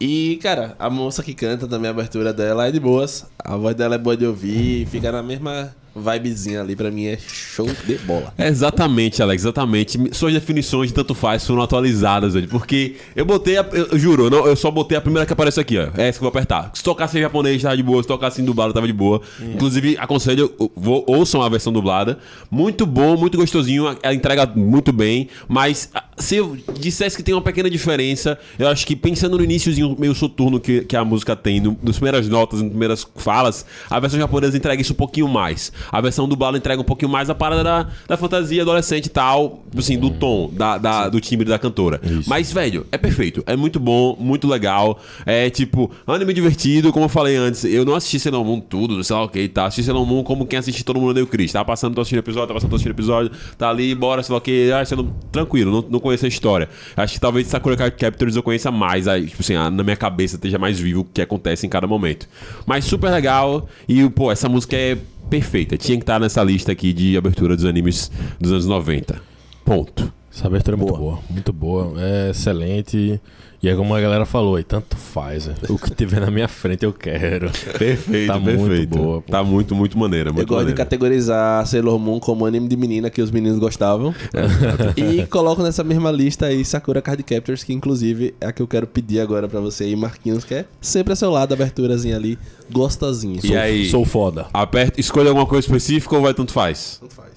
[0.01, 3.25] E, cara, a moça que canta também a abertura dela é de boas.
[3.37, 7.17] A voz dela é boa de ouvir, fica na mesma vibezinha ali, pra mim é
[7.17, 8.33] show de bola.
[8.37, 9.97] É Exatamente, Alex, exatamente.
[10.11, 12.47] Suas definições de tanto faz foram atualizadas, velho.
[12.47, 15.33] Porque eu botei, a, eu, eu juro, eu não, eu só botei a primeira que
[15.33, 15.89] aparece aqui, ó.
[15.95, 16.71] É essa que eu vou apertar.
[16.73, 18.01] Se tocasse em japonês, tava de boa.
[18.01, 19.21] Se tocasse em dublado, tava de boa.
[19.41, 22.17] Inclusive, aconselho, vou, ouçam a versão dublada.
[22.51, 23.97] Muito bom, muito gostosinho.
[24.01, 25.29] Ela entrega muito bem.
[25.47, 29.95] Mas se eu dissesse que tem uma pequena diferença, eu acho que pensando no iníciozinho
[29.97, 33.99] meio soturno que, que a música tem, no, nas primeiras notas, nas primeiras falas, a
[33.99, 35.71] versão japonesa entrega isso um pouquinho mais.
[35.91, 39.63] A versão dublada entrega um pouquinho mais a parada da, da fantasia adolescente e tal,
[39.77, 41.99] assim, do tom, da, da- do timbre da cantora.
[42.27, 43.43] Mas, velho, é perfeito.
[43.45, 44.99] É muito bom, muito legal.
[45.25, 47.63] É tipo, anime divertido, como eu falei antes.
[47.63, 49.65] Eu não assisti Sailor Moon tudo, sei lá o que, tá?
[49.65, 51.51] Assisti Sailor Moon como quem assiste Todo Mundo Deu Cris.
[51.51, 54.37] Tá passando, tô assistindo episódio, tá passando, tô assistindo episódio, tá ali, bora, sei lá
[54.37, 54.69] o que.
[54.71, 56.69] Ah, Moon, tranquilo, não, não conheço a história.
[56.97, 60.35] Acho que talvez Sakura Card Captors eu conheça mais, aí, tipo assim, na minha cabeça
[60.35, 62.27] esteja mais vivo o que acontece em cada momento.
[62.65, 64.97] Mas super legal e, pô, essa música é
[65.29, 65.77] perfeita.
[65.77, 69.21] Tinha que estar nessa lista aqui de abertura dos animes dos anos 90.
[69.63, 70.11] Ponto.
[70.31, 73.19] Essa abertura é muito boa, muito boa, é excelente.
[73.61, 75.55] E é como a galera falou, aí tanto faz, né?
[75.69, 77.51] o que tiver na minha frente eu quero.
[77.77, 78.97] Perfeito, Tá muito perfeito.
[78.97, 79.31] boa, pô.
[79.31, 80.29] Tá muito, muito maneira.
[80.29, 80.77] Eu Muito gosto de maneira.
[80.77, 84.15] categorizar Sailor Moon como anime de menina que os meninos gostavam.
[84.95, 88.67] e coloco nessa mesma lista aí Sakura Card Captors, que inclusive é a que eu
[88.67, 92.39] quero pedir agora pra você aí, Marquinhos, que é sempre a seu lado, aberturazinha ali,
[92.71, 93.39] gostosinha.
[93.43, 93.89] E aí?
[93.89, 94.47] Sou foda.
[94.53, 96.97] Aperta, escolha alguma coisa específica ou vai tanto faz?
[97.01, 97.28] Tanto faz.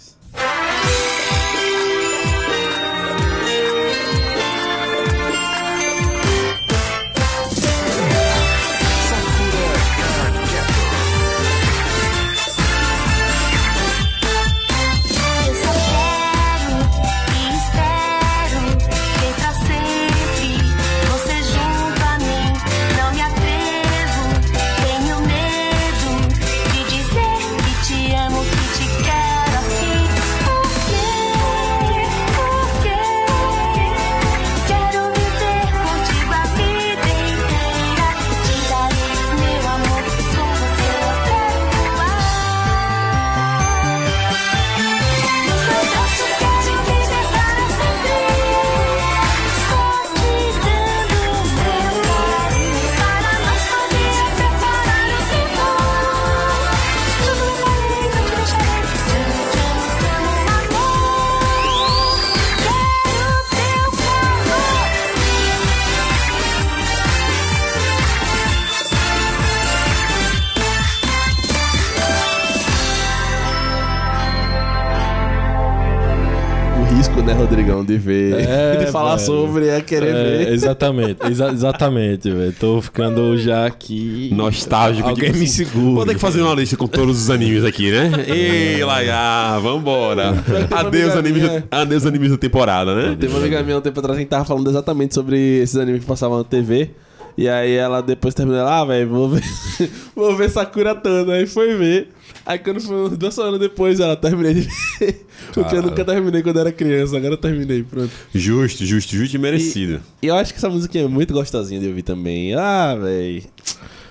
[79.13, 79.27] Falar velho.
[79.27, 80.53] sobre, é querer É, ver.
[80.53, 82.53] exatamente, exa- exatamente, velho.
[82.59, 84.31] Tô ficando já aqui.
[84.33, 85.09] Nostálgico.
[85.09, 85.95] Alguém tipo me assim, segura.
[85.95, 88.11] Vou ter que fazer uma lista com todos os animes aqui, né?
[88.29, 90.33] Ei, Laia, vambora.
[90.71, 91.65] Adeus, animes, minha.
[91.71, 93.17] adeus, animes da temporada, né?
[93.19, 96.07] Teve uma amiga minha um tempo atrás que tava falando exatamente sobre esses animes que
[96.07, 96.91] passavam na TV.
[97.37, 99.43] E aí ela depois terminou, ela, ah, velho, vou ver,
[100.15, 101.33] vou ver Sakura toda.
[101.33, 102.09] Aí foi ver.
[102.45, 104.61] Aí quando foi duas semanas depois, ela terminei de
[104.99, 105.27] ver.
[105.55, 108.11] Porque eu nunca terminei quando era criança, agora eu terminei, pronto.
[108.35, 110.01] Justo, justo, justo e merecido.
[110.21, 112.55] E eu acho que essa música é muito gostosinha de ouvir também.
[112.55, 113.43] Ah, velho.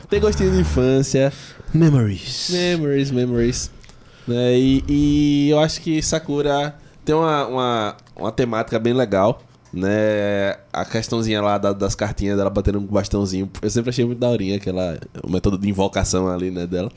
[0.09, 1.31] Tem gostinho de infância.
[1.73, 2.49] Memories.
[2.51, 3.71] Memories, memories.
[4.27, 4.57] Né?
[4.59, 9.41] E, e eu acho que Sakura tem uma, uma, uma temática bem legal.
[9.73, 10.57] Né?
[10.71, 13.49] A questãozinha lá da- das cartinhas dela batendo um bastãozinho.
[13.61, 16.91] Eu sempre achei muito daorinha aquela, o método de invocação ali, né, dela.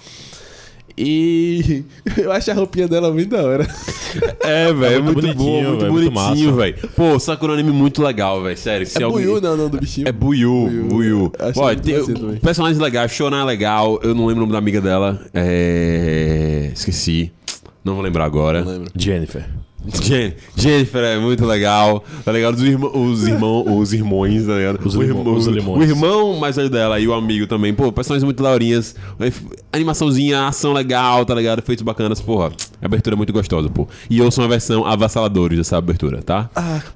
[0.96, 1.84] E
[2.16, 3.66] eu acho a roupinha dela muito da hora.
[4.40, 6.76] É, velho, é muito muito, bom, bonitinho, muito muito bonitinho, velho.
[6.94, 8.86] Pô, Sakura é anime muito legal, velho, sério.
[8.86, 10.06] Se É alguém- Buiu, não, não, do bichinho.
[10.08, 10.84] É Buiu, Buiu.
[10.88, 11.32] Buiu.
[11.56, 14.80] Ó, muito tem personagens legais, Shonan é legal, eu não lembro o nome da amiga
[14.80, 15.20] dela.
[15.34, 16.70] É...
[16.72, 17.32] Esqueci.
[17.84, 18.62] Não vou lembrar agora.
[18.64, 18.92] Não lembro.
[18.96, 19.44] Jennifer.
[20.02, 22.54] Jen- Jennifer é muito legal, tá ligado?
[22.54, 24.80] Os, irmão, os, irmão, os irmãos, tá ligado?
[24.84, 27.74] Os o, irmão- os o irmão mais velho dela e o amigo também.
[27.74, 28.94] Pô, personagens muito daorinhas.
[29.72, 31.60] Animaçãozinha, ação legal, tá ligado?
[31.62, 32.52] Feitos bacanas, porra.
[32.80, 33.88] A abertura é muito gostosa, pô.
[34.08, 36.48] E eu sou uma versão avassaladores dessa abertura, tá?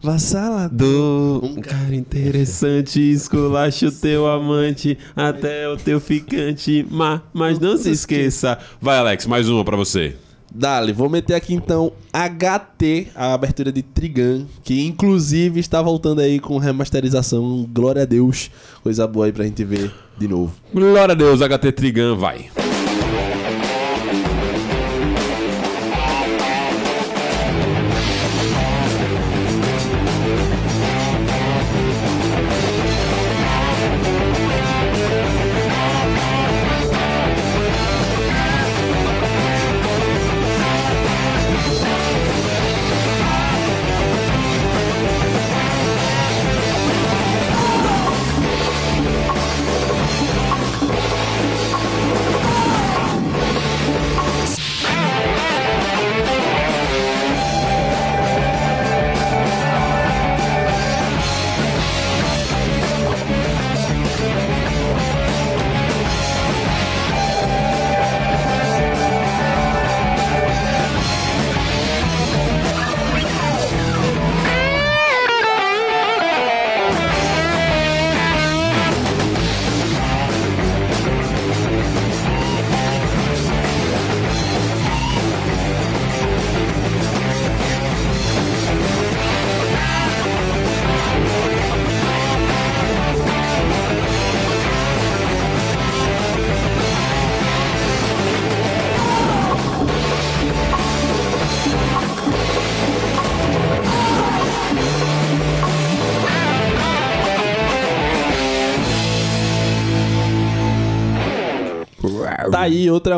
[0.03, 0.69] Vassala.
[0.71, 7.77] Do um cara interessante, esculacha o teu amante, até o teu ficante, ma, mas não
[7.77, 8.59] se esqueça.
[8.81, 10.15] Vai, Alex, mais uma pra você.
[10.55, 16.41] Dali, vou meter aqui então HT, a abertura de Trigun, que inclusive está voltando aí
[16.41, 17.69] com remasterização.
[17.73, 18.51] Glória a Deus.
[18.83, 20.55] Coisa boa aí pra gente ver de novo.
[20.73, 22.51] Glória a Deus, HT Trigun, vai.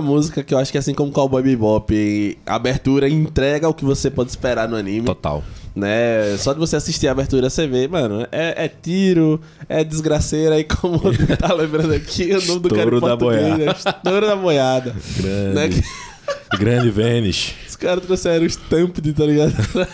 [0.01, 3.85] Outra música que eu acho que assim como Cowboy Bebop, a abertura entrega o que
[3.85, 5.07] você pode esperar no anime.
[5.07, 5.45] Total.
[5.77, 6.37] Né?
[6.39, 10.65] Só de você assistir a abertura você vê, mano, é, é tiro, é desgraceira, aí
[10.65, 10.99] como
[11.39, 13.65] tá lembrando aqui, o nome do cara em da boiada.
[13.65, 14.97] é Estouro da Boiada.
[15.19, 15.55] Grande.
[15.55, 15.69] Né?
[15.69, 17.55] Que Grande Vênus.
[17.69, 19.55] Os caras trouxeram o stamp de, tá ligado?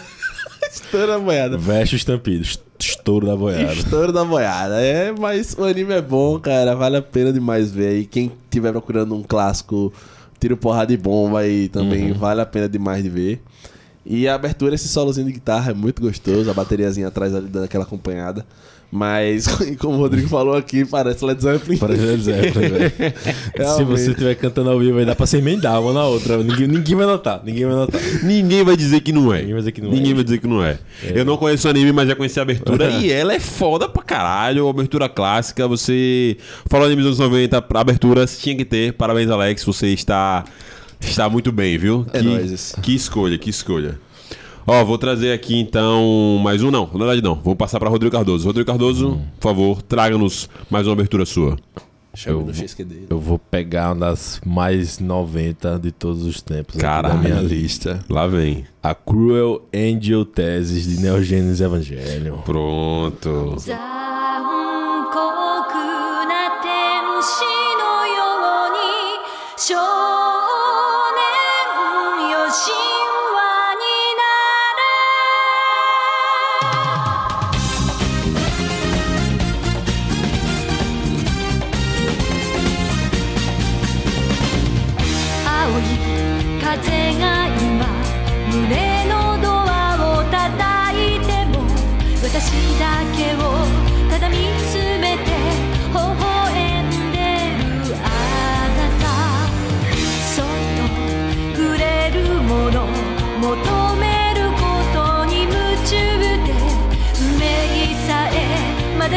[0.73, 1.59] Estouro da Boiada.
[1.59, 2.47] Veste o estampido.
[3.07, 3.73] Estouro da boiada.
[3.73, 4.81] Estouro da boiada.
[4.81, 6.75] É, mas o anime é bom, cara.
[6.75, 8.05] Vale a pena demais ver aí.
[8.05, 9.92] Quem tiver procurando um clássico,
[10.40, 13.40] tiro porrada e bomba aí também vale a pena demais de ver.
[14.04, 16.50] E a abertura, esse solozinho de guitarra é muito gostoso.
[16.50, 18.44] A bateriazinha atrás ali dando aquela acompanhada.
[18.97, 19.47] Mas,
[19.79, 21.77] como o Rodrigo falou aqui, parece Led Zeppelin.
[21.77, 22.92] Parece Led Zeppelin, velho.
[23.77, 26.38] Se você estiver cantando ao vivo, aí dá pra se emendar uma na outra.
[26.38, 27.42] Ninguém, ninguém vai notar.
[27.44, 28.01] Ninguém vai notar.
[28.23, 29.40] Ninguém vai dizer que não é.
[29.40, 30.15] Ninguém vai dizer que não Ninguém é.
[30.15, 30.79] vai dizer que não é.
[31.03, 32.88] Eu não conheço o anime, mas já conheci a abertura.
[32.99, 34.67] e ela é foda pra caralho.
[34.67, 35.69] Abertura clássica.
[35.69, 36.38] Você
[36.71, 38.94] falou anime dos anos 90, pra aberturas tinha que ter.
[38.94, 39.63] Parabéns, Alex.
[39.63, 40.42] Você está,
[40.99, 42.07] está muito bem, viu?
[42.15, 44.06] É que, nóis que escolha, que escolha.
[44.67, 46.87] Ó, vou trazer aqui então mais um, não.
[46.92, 47.37] Na verdade, não.
[47.37, 48.46] Vou passar pra Rodrigo Cardoso.
[48.46, 49.21] Rodrigo Cardoso, Hum.
[49.38, 51.56] por favor, traga-nos mais uma abertura sua.
[52.27, 53.02] Eu no vou- XQD.
[53.10, 57.14] Eu vou pegar uma das mais 90 de todos os tempos aqui Caralho.
[57.14, 58.02] da minha lista.
[58.08, 58.64] Lá vem.
[58.83, 62.38] A Cruel Angel Thesis de Neo Genesis Evangelion.
[62.38, 63.56] Pronto.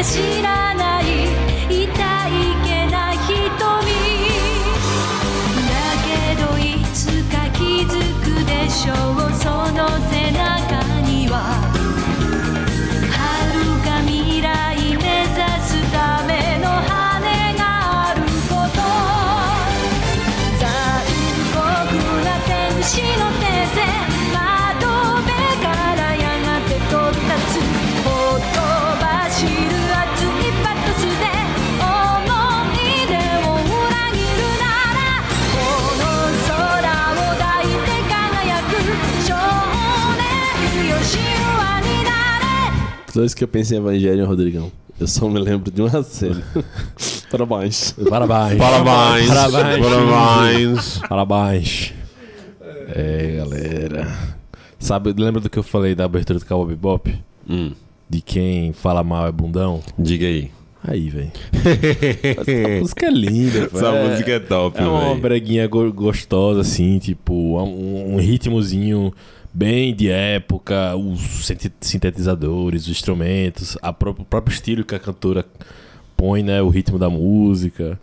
[0.00, 0.69] かしら
[43.12, 46.42] Toda vez que eu penso em Evangelho, Rodrigão, eu só me lembro de uma cena.
[47.30, 47.92] Parabéns.
[48.08, 48.58] Parabéns.
[48.58, 49.28] Parabéns.
[49.28, 49.80] Parabéns.
[49.86, 50.98] Parabéns.
[51.08, 51.92] Parabéns.
[52.94, 54.16] É, galera.
[54.78, 57.14] Sabe, lembra do que eu falei da abertura do Cowboy Bebop?
[57.48, 57.72] Hum,
[58.08, 59.80] De quem fala mal é bundão?
[59.98, 60.50] diga aí.
[60.82, 61.30] Aí, velho.
[62.40, 63.76] Essa música é linda, pô.
[63.76, 65.20] Essa música é top, É uma velho.
[65.20, 69.12] breguinha go- gostosa, assim, tipo, um, um ritmozinho
[69.52, 75.44] bem de época, os sintet- sintetizadores, os instrumentos, pró- o próprio estilo que a cantora
[76.16, 77.98] põe, né, o ritmo da música.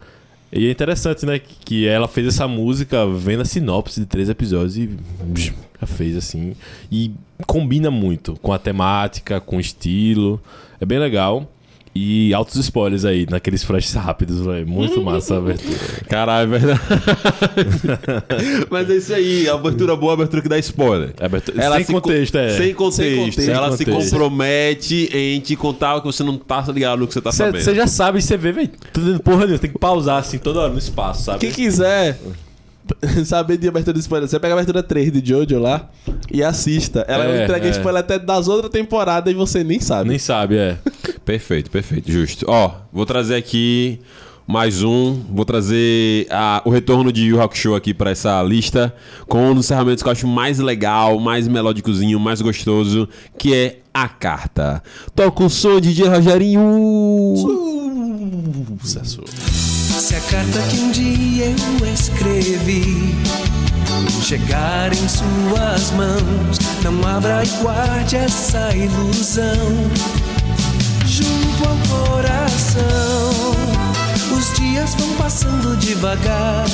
[0.51, 4.77] E é interessante, né, que- ela fez essa música vendo a sinopse de três episódios
[4.77, 4.89] e
[5.35, 6.55] já fez assim.
[6.91, 7.11] E
[7.45, 10.41] combina muito com a temática, com o estilo.
[10.79, 11.51] É bem legal.
[11.99, 14.67] E altos spoilers aí, naqueles flashes rápidos, velho.
[14.67, 15.77] Muito massa a abertura.
[16.07, 16.81] Caralho, é verdade.
[18.69, 21.13] Mas é isso aí, a abertura boa, a abertura que dá spoiler.
[21.19, 22.49] Abertura- Ela sem se co- contexto, é.
[22.57, 23.01] Sem contexto.
[23.03, 23.49] Sem contexto.
[23.51, 24.09] Ela Sem se contexto.
[24.11, 27.63] compromete em te contar o que você não tá ligado no que você tá sabendo.
[27.63, 28.69] Você já sabe, você vê, velho.
[29.23, 29.59] Porra nenhuma.
[29.59, 31.39] Tem que pausar assim toda hora no espaço, sabe?
[31.39, 32.19] Quem quiser
[33.25, 35.89] saber de abertura de spoiler, você pega a abertura 3 de Jojo lá
[36.31, 37.05] e assista.
[37.07, 37.71] Ela É, entrega é.
[37.71, 40.09] spoiler até das outras temporadas e você nem sabe.
[40.09, 40.77] Nem sabe, é.
[41.25, 42.45] Perfeito, perfeito, justo.
[42.47, 43.99] Ó, vou trazer aqui
[44.47, 45.13] mais um.
[45.29, 48.93] Vou trazer a- o retorno de Yu Hakusho aqui pra essa lista
[49.27, 53.79] com um dos encerramentos que eu acho mais legal, mais melódicozinho, mais gostoso, que é
[53.93, 54.81] a carta.
[55.15, 57.33] Toca o som de DJ Rogerinho.
[58.81, 59.21] Sucesso.
[59.97, 63.15] Se a carta que um dia eu escrevi
[64.21, 69.89] chegar em suas mãos, não abra e guarde essa ilusão
[71.03, 73.31] junto ao coração.
[74.37, 76.65] Os dias vão passando devagar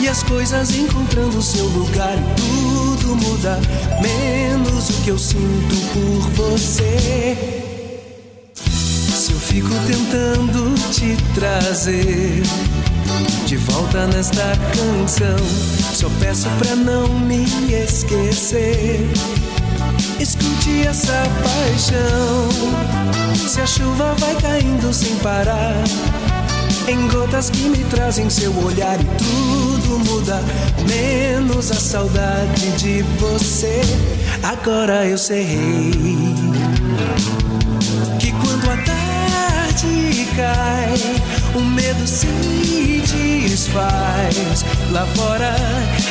[0.00, 3.60] e as coisas encontrando seu lugar tudo muda,
[4.00, 7.71] menos o que eu sinto por você.
[9.52, 12.42] Fico tentando te trazer
[13.44, 15.36] de volta nesta canção,
[15.92, 19.06] só peço pra não me esquecer.
[20.18, 22.48] Escute essa paixão.
[23.46, 25.84] Se a chuva vai caindo sem parar,
[26.88, 30.40] em gotas que me trazem seu olhar e tudo muda,
[30.88, 33.82] menos a saudade de você.
[34.42, 35.92] Agora eu sei
[40.36, 40.94] cai,
[41.54, 42.26] o medo se
[43.48, 44.64] desfaz.
[44.90, 45.54] Lá fora,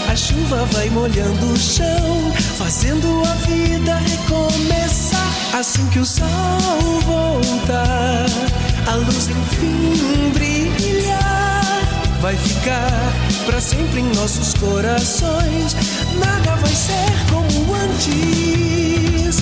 [0.10, 5.28] a chuva vai molhando o chão, fazendo a vida recomeçar.
[5.54, 6.28] Assim que o sol
[7.06, 8.26] voltar,
[8.88, 11.82] a luz enfim brilhar.
[12.22, 13.14] Vai ficar
[13.46, 15.76] pra sempre em nossos corações.
[16.20, 19.38] Nada vai ser como antes.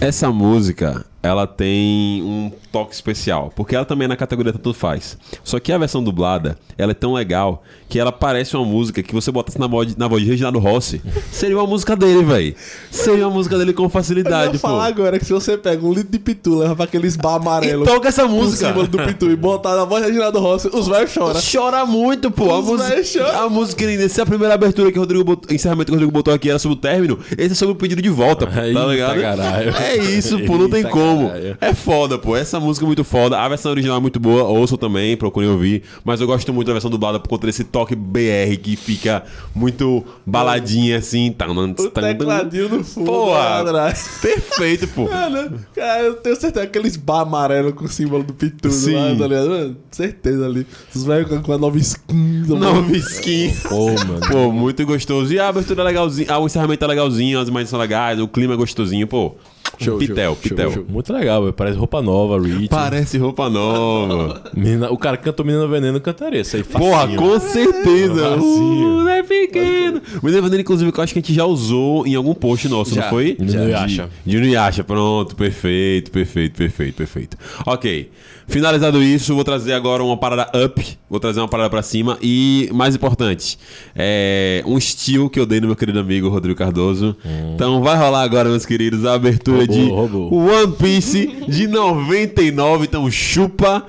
[0.00, 5.16] Essa música, ela tem um toque especial, porque ela também é na categoria Tanto Faz.
[5.42, 9.14] Só que a versão dublada, ela é tão legal que ela parece uma música que
[9.14, 11.00] você botasse na voz, na voz de Reginaldo Rossi,
[11.32, 12.54] seria uma música dele, velho.
[12.90, 14.68] Seria uma música dele com Eu facilidade, vou pô.
[14.68, 17.84] falar agora que se você pega um litro de pitu, leva pra aqueles bar amarelo
[17.84, 18.68] E toca essa música.
[18.72, 21.40] cima do pitu e botar na voz de Reginaldo Rossi, os velhos choram.
[21.40, 22.50] Chora muito, pô.
[22.50, 23.40] A Os música, velhos choram.
[23.46, 24.08] a música linda.
[24.10, 26.58] Se a primeira abertura que o Rodrigo botou, encerramento que o Rodrigo botou aqui era
[26.58, 29.20] sobre o término, esse é sobre o pedido de volta, pô, tá ligado?
[29.20, 29.74] caralho.
[29.76, 31.30] É isso, pô, não tem Eita, como.
[31.60, 32.36] É foda, pô.
[32.36, 33.38] Essa música é muito foda.
[33.38, 35.82] A versão original é muito boa, ouçam também, procurem ouvir.
[36.04, 40.04] Mas eu gosto muito da versão dublada por conta desse toque BR que fica muito
[40.26, 41.30] baladinha assim.
[41.30, 43.06] O tecladinho no fundo.
[43.06, 44.18] Pô, atrás.
[44.20, 45.04] perfeito, pô.
[45.04, 48.94] Mano, cara, eu tenho certeza aqueles bar amarelo com o símbolo do pitu Sim.
[48.94, 49.48] lá, tá ligado?
[49.48, 50.66] Mano, certeza ali.
[50.94, 52.44] Os velhos com- a nova skin.
[52.48, 52.96] tá ligado?
[52.96, 53.54] skin.
[53.68, 54.20] Pô, mano.
[54.30, 55.32] Pô, muito gostoso.
[55.32, 58.28] E a abertura é legalzinha, ah, o encerramento é legalzinho, as imagens são legais, o
[58.28, 59.34] clima é gostosinho, pô.
[59.78, 60.72] Show, Pitel, show, Pitel.
[60.72, 60.84] show.
[60.88, 61.52] Muito legal, velho.
[61.52, 62.68] Parece roupa nova, Rich.
[62.68, 64.42] Parece roupa nova.
[64.54, 67.16] Menina- o cara que cantou Menina Veneno cantaria isso aí Porra, facinho.
[67.18, 68.30] com certeza.
[68.36, 69.04] Facinho.
[69.04, 70.00] Uh, é pequeno.
[70.22, 72.68] O Menino Veneno, inclusive, que eu acho que a gente já usou em algum post
[72.68, 73.34] nosso, Já, não foi?
[73.34, 74.08] De- Inuyasha.
[74.24, 75.34] De Inuyasha, pronto.
[75.34, 77.36] Perfeito, perfeito, perfeito, perfeito.
[77.66, 78.10] Ok.
[78.47, 80.97] Finalizado isso, vou trazer agora uma parada up.
[81.09, 82.17] Vou trazer uma parada pra cima.
[82.21, 83.59] E, mais importante,
[83.95, 87.15] é um estilo que eu dei no meu querido amigo Rodrigo Cardoso.
[87.53, 90.33] Então vai rolar agora, meus queridos, a abertura Roubou, de roubou.
[90.33, 92.85] One Piece de 99.
[92.85, 93.85] Então chupa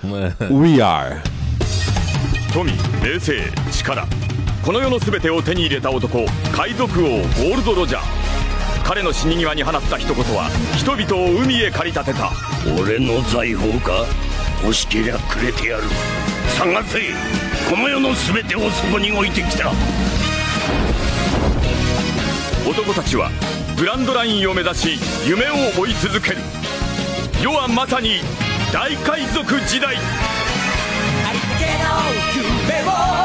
[0.50, 1.22] We Are.
[2.52, 2.64] 富
[3.00, 3.36] 名声
[3.70, 4.08] 力
[4.64, 8.02] この世の全てを手に入れた男海賊王ゴールド・ロジャー
[8.84, 12.32] 彼の死に際に放った一言は人々を海へ駆り立てた
[12.76, 14.04] 俺の財宝か
[14.65, 15.83] 欲しけりゃくれてやる。
[16.57, 16.99] 探せ。
[17.69, 19.71] この世の全てをそこに置いてきた。
[22.67, 23.29] 男たちは
[23.77, 26.37] グランドラインを目指し夢を追い続ける。
[27.43, 28.21] 世はまさに
[28.73, 29.97] 大海賊時代。
[29.97, 29.99] あ
[31.31, 31.93] りったけの
[32.73, 33.24] 夢を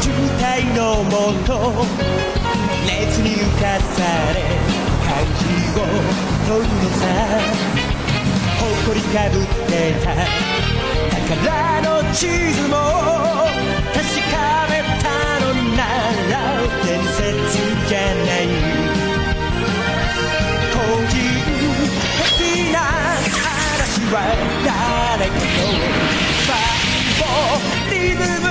[0.00, 1.10] 渋滞のも
[1.44, 1.50] と
[2.86, 3.96] 熱に浮かさ
[4.34, 4.36] れ
[5.04, 5.44] 漢字
[5.74, 5.82] を
[6.46, 7.02] 取るのさ
[8.58, 9.72] 誇りかぶって
[10.04, 10.06] た
[11.28, 12.18] 宝の地
[12.52, 12.74] 図も
[13.92, 13.98] 確
[14.30, 14.34] か
[14.70, 14.72] め
[15.02, 15.04] た
[15.40, 15.44] の
[15.76, 15.80] な
[16.30, 16.32] ら
[16.84, 17.18] 伝説
[17.88, 18.42] じゃない。
[20.72, 20.76] 個
[21.08, 21.14] 人
[22.38, 24.14] 的な話は
[24.64, 25.38] 誰かの
[26.44, 27.24] ファンボ
[27.90, 28.46] リズム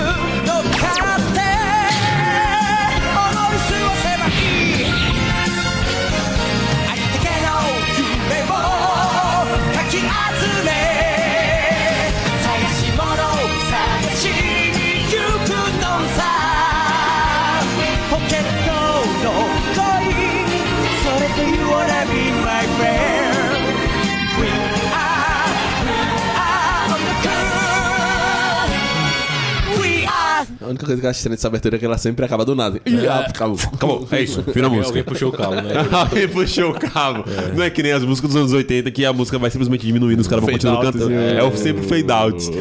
[30.75, 32.79] única coisa que eu acho estranha dessa abertura é que ela sempre acaba do nada.
[32.85, 33.57] Ih, ah, acabou.
[33.73, 34.41] Acabou, é isso.
[34.41, 34.87] A música.
[34.87, 35.73] Alguém puxou o cabo, né?
[35.91, 37.23] Alguém puxou o cabo.
[37.55, 40.19] Não é que nem as músicas dos anos 80 que a música vai simplesmente diminuindo,
[40.19, 41.13] os caras vão continuando out, cantando.
[41.13, 42.51] É, o sempre fade out.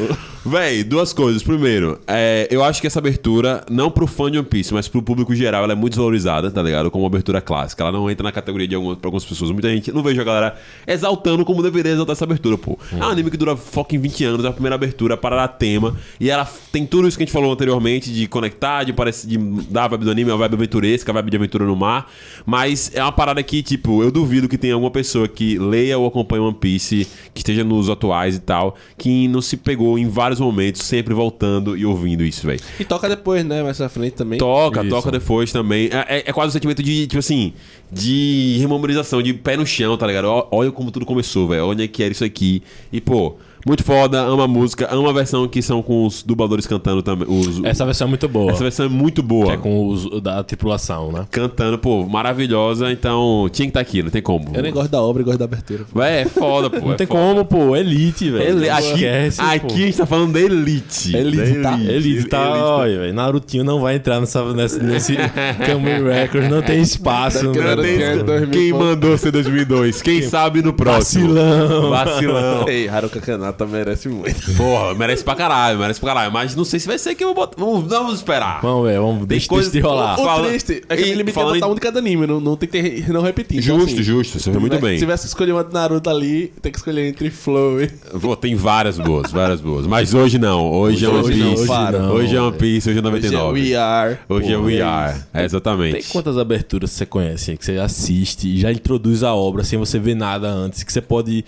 [0.46, 1.42] Véi, duas coisas.
[1.42, 5.02] Primeiro, é, eu acho que essa abertura, não pro fã de One Piece, mas pro
[5.02, 6.90] público geral, ela é muito desvalorizada, tá ligado?
[6.90, 7.82] Como abertura clássica.
[7.82, 9.50] Ela não entra na categoria de algumas, pra algumas pessoas.
[9.50, 12.78] Muita gente, não vejo a galera exaltando como deveria exaltar essa abertura, pô.
[12.92, 15.96] É um anime que dura fucking 20 anos, é a primeira abertura, para dar tema.
[16.20, 19.38] E ela tem tudo isso que a gente falou anteriormente, de conectar, de, parece, de
[19.38, 22.10] dar a vibe do anime, a vibe aventuresca, a vibe de aventura no mar.
[22.44, 26.06] Mas é uma parada que, tipo, eu duvido que tenha alguma pessoa que leia ou
[26.06, 30.33] acompanhe One Piece, que esteja nos atuais e tal, que não se pegou em vários
[30.40, 32.60] momentos, sempre voltando e ouvindo isso, velho.
[32.78, 33.62] E toca depois, né?
[33.62, 34.38] Mais pra frente também.
[34.38, 34.90] Toca, Isso.
[34.90, 35.88] toca depois também.
[35.92, 37.52] É, é- é quase um sentimento de, tipo assim,
[37.90, 40.26] de rememorização, de pé no chão, tá ligado?
[40.50, 41.66] Olha como tudo começou, velho.
[41.68, 42.62] Onde é que era isso aqui.
[42.92, 43.36] E, pô,
[43.66, 47.26] muito foda, ama a música, ama a versão que são com os dubladores cantando também.
[47.28, 48.52] Os, Essa versão é muito boa.
[48.52, 49.46] essa versão é muito boa.
[49.46, 51.26] Que é com os da tripulação, né?
[51.30, 54.50] Cantando, pô, maravilhosa, então tinha que estar aqui, não tem como.
[54.54, 55.84] Eu nem gosto da obra e gosto da abertura.
[55.94, 56.86] Véi, é foda, pô.
[56.86, 57.20] Não é tem foda.
[57.20, 57.74] como, pô.
[57.76, 58.56] Elite, velho.
[58.60, 59.44] Não aqui, esquece, pô.
[59.46, 61.16] aqui a gente tá falando da Elite.
[61.16, 61.80] Elite, Da tá?
[61.80, 63.14] Elite tá, olha, velho.
[63.14, 67.50] Narutinho não vai entrar nessa, nesse, nesse Camry Records, não tem espaço.
[67.50, 67.60] Né?
[67.60, 70.02] era- Tem- que é 2000 Quem mandou ser 2002?
[70.02, 71.28] Quem sabe no próximo.
[71.34, 71.90] Vacilão.
[71.90, 72.68] Vacilão.
[72.68, 74.54] Ei, Haruka Kanata merece muito.
[74.56, 76.32] Porra, merece pra caralho, merece pra caralho.
[76.32, 77.56] Mas não sei se vai ser que eu vou botar.
[77.58, 78.60] Vamos, vamos esperar.
[78.60, 80.18] Vamos ver, vamos, deixa, coisa- deixa de rolar.
[80.18, 82.26] O Fala- triste é que ele me quer falando botar em- um de cada anime,
[82.26, 83.58] não, não tem que ter, não repetir.
[83.62, 84.40] Então, Justo, assim, justo.
[84.40, 84.98] Você foi muito Se bem.
[84.98, 87.88] tivesse que escolher uma do Naruto ali, tem que escolher entre Flow e...
[88.20, 89.86] Pô, tem várias boas, várias boas.
[89.86, 90.70] Mas hoje não.
[90.72, 91.66] Hoje, é One Hoje não, Piece.
[91.66, 91.98] para.
[92.12, 93.60] Hoje é One Piece, hoje é Hoje é 99.
[93.60, 94.18] We Are.
[94.28, 95.16] Hoje é Pô, We é Are.
[95.16, 95.26] isso.
[95.34, 95.92] É, exatamente.
[95.94, 99.78] Tem quantas aberturas você conhece aí, que você assiste e já introduz a obra sem
[99.78, 101.44] você ver nada antes, que você pode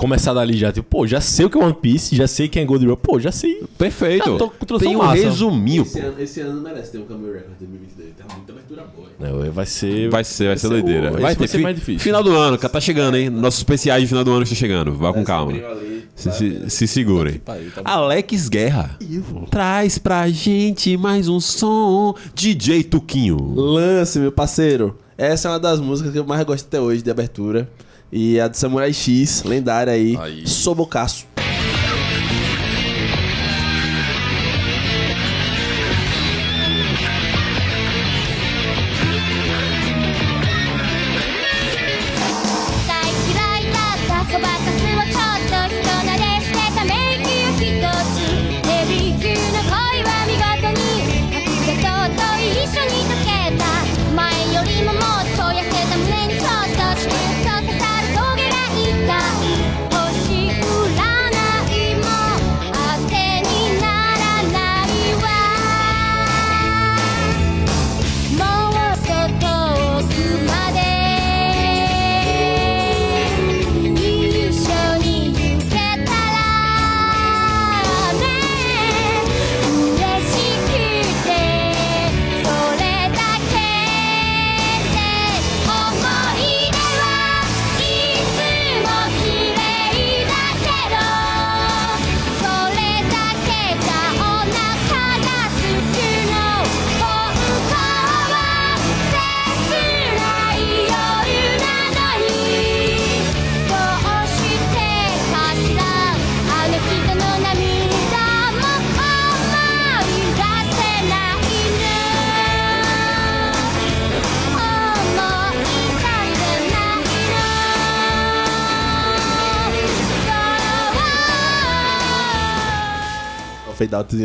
[0.00, 2.62] começar dali já, tipo, pô, já sei o que é One Piece, já sei quem
[2.62, 3.62] é Gold Roll, pô, já sei.
[3.76, 4.30] Perfeito.
[4.32, 5.22] Já tô com Tem um massa.
[5.22, 5.82] resuminho.
[5.82, 8.14] Esse ano, esse ano merece ter um Cameo Record 2022.
[8.16, 9.08] Tem muita abertura boa.
[9.20, 10.08] Não, vai ser.
[10.08, 11.10] Vai ser, vai ser doideira.
[11.10, 12.00] Vai vai ter ser fi- mais difícil.
[12.00, 13.28] Final do ano, tá chegando, hein?
[13.28, 14.94] Nossos especiais de final do ano estão chegando.
[14.94, 15.52] Vá com calma.
[16.16, 17.34] Se, se, se segurem.
[17.38, 17.82] tá bom.
[17.84, 18.98] Alex Guerra.
[19.50, 22.14] Traz pra gente mais um som.
[22.34, 23.36] DJ Tuquinho.
[23.54, 24.98] Lance, meu parceiro.
[25.16, 27.68] Essa é uma das músicas que eu mais gosto até hoje de abertura.
[28.12, 30.16] E a do Samurai X, lendária aí.
[30.16, 30.46] Aí.
[30.46, 31.26] Sobocaço.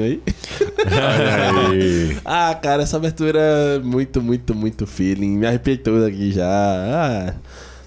[0.03, 0.21] Aí.
[2.23, 5.37] Ah, cara, essa abertura é muito, muito, muito feeling.
[5.37, 6.45] Me arrepiei todo aqui já.
[6.47, 7.33] Ah.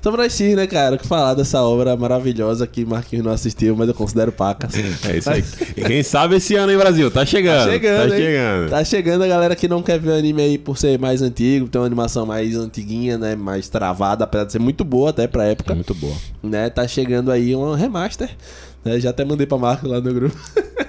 [0.01, 0.95] Samurai X, né, cara?
[0.95, 4.72] O que falar dessa obra maravilhosa que Marquinhos não assistiu, mas eu considero pacas.
[5.09, 5.45] É isso aí.
[5.76, 7.11] E Quem sabe esse ano, hein, Brasil?
[7.11, 7.64] Tá chegando.
[7.66, 8.22] Tá chegando, Tá hein?
[8.24, 8.70] chegando.
[8.70, 11.66] Tá chegando a galera que não quer ver o anime aí por ser mais antigo,
[11.68, 13.35] tem uma animação mais antiguinha, né?
[13.35, 15.72] Mais travada, apesar de ser muito boa até pra época.
[15.72, 16.14] É muito boa.
[16.45, 16.70] né?
[16.70, 18.31] Tá chegando aí um remaster.
[18.85, 19.01] né?
[19.01, 20.37] Já até mandei pra Marco lá no grupo.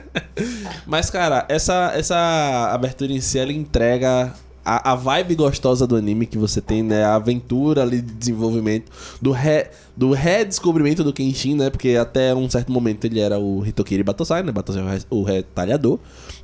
[0.85, 4.33] Mas, cara, essa, essa abertura em si, ela entrega
[4.65, 7.03] a, a vibe gostosa do anime que você tem, né?
[7.03, 8.91] A aventura ali de desenvolvimento,
[9.21, 11.69] do, re, do redescobrimento do Kenshin, né?
[11.69, 14.51] Porque até um certo momento ele era o Hitokiri Batosai, né?
[14.51, 15.99] Batosai é o re- o retalhador,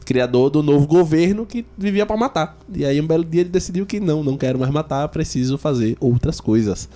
[0.05, 2.57] criador do novo governo que vivia pra matar.
[2.73, 5.97] E aí um belo dia ele decidiu que não, não quero mais matar, preciso fazer
[5.99, 6.87] outras coisas.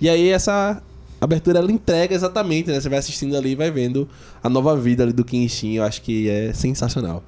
[0.00, 0.82] E aí essa
[1.26, 2.80] abertura ela entrega exatamente, né?
[2.80, 4.08] Você vai assistindo ali e vai vendo
[4.42, 5.74] a nova vida ali do Kenshin.
[5.74, 7.22] Eu acho que é sensacional.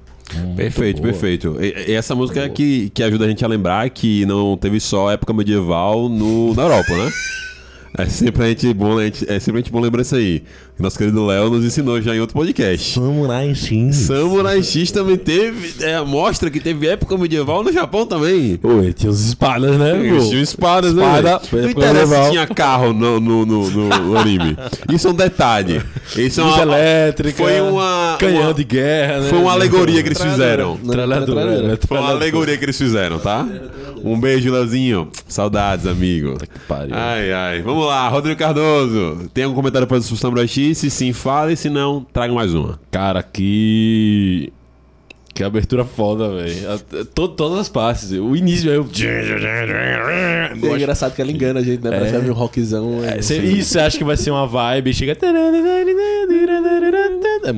[0.55, 1.57] Perfeito, perfeito.
[1.59, 4.79] E, e essa música é que, que ajuda a gente a lembrar que não teve
[4.79, 7.11] só época medieval no, na Europa, né?
[7.97, 10.43] É sempre a gente bom, é sempre a gente bom lembrar isso aí.
[10.79, 12.93] Nosso querido Léo nos ensinou já em outro podcast.
[12.97, 13.95] Samurai X.
[13.97, 15.83] Samurai X também teve.
[15.83, 18.55] É, mostra que teve época medieval no Japão também.
[18.55, 19.91] Pô, e tinha os espadas, né?
[19.93, 20.29] Pô?
[20.29, 21.03] tinham espadas, né?
[21.05, 21.63] Espada, velho?
[21.63, 22.23] Não interessa medieval.
[22.25, 24.57] se tinha carro no, no, no, no- anime.
[24.89, 25.81] Isso é um detalhe.
[26.15, 27.43] Isso é uma, elétrica.
[27.43, 28.15] Foi uma.
[28.17, 29.29] Canhão uma- de guerra, né?
[29.29, 30.79] Foi uma alegoria que eles fizeram.
[30.81, 31.77] Né?
[31.85, 33.45] Foi uma alegoria que eles fizeram, tá?
[34.01, 35.09] Um beijo, Leozinho.
[35.27, 36.37] Saudades, amigo.
[36.69, 36.95] pariu.
[36.95, 37.61] Ai, ai.
[37.61, 39.29] Vamos lá, Rodrigo Cardoso.
[39.33, 40.68] Tem algum comentário para o Samurai X?
[40.75, 41.55] Se sim, fale.
[41.55, 42.79] Se não, traga mais uma.
[42.91, 44.51] Cara, que.
[45.33, 47.05] Que abertura foda, velho.
[47.15, 48.11] Todas as partes.
[48.11, 48.85] O início eu.
[49.01, 51.91] É engraçado que ela engana a gente, né?
[51.91, 52.19] Parece É.
[52.19, 53.03] um rockzão.
[53.05, 53.21] é.
[53.21, 55.13] Cê- Isso, você acha que vai ser uma vibe, chega.
[57.43, 57.53] É,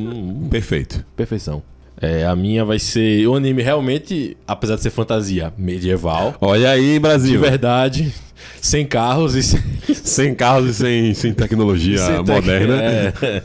[0.50, 1.04] Perfeito.
[1.16, 1.64] Perfeição.
[2.02, 3.28] É, a minha vai ser.
[3.28, 7.40] O anime realmente, apesar de ser fantasia medieval, Olha aí, de Brasil.
[7.40, 8.12] verdade,
[8.60, 9.62] sem carros e sem,
[9.94, 12.82] Sem carros e sem, sem tecnologia sem moderna.
[12.82, 13.44] É.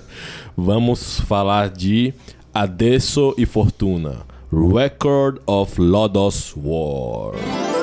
[0.57, 2.15] Vamos falar de
[2.55, 7.76] Adesso e Fortuna Record of Lodos War.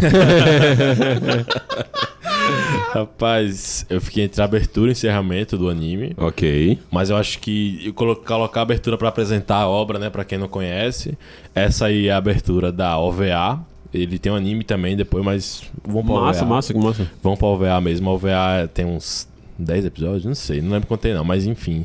[2.92, 6.12] Rapaz, eu fiquei entre abertura e encerramento do anime.
[6.16, 6.78] Ok.
[6.90, 10.48] Mas eu acho que colocar a abertura pra apresentar a obra, né, Pra quem não
[10.48, 11.16] conhece.
[11.54, 13.60] Essa aí é a abertura da OVA.
[13.92, 16.54] Ele tem um anime também depois, mas vamos pra Massa, OVA.
[16.54, 17.10] massa, massa.
[17.22, 18.10] Vamos pra OVA mesmo.
[18.10, 19.28] A OVA tem uns
[19.58, 21.84] 10 episódios, não sei, não lembro quanto tem não, mas enfim.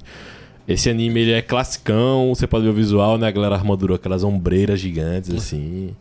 [0.68, 3.28] Esse anime ele é classicão, você pode ver o visual, né?
[3.28, 5.92] A galera armadura aquelas ombreiras gigantes, assim.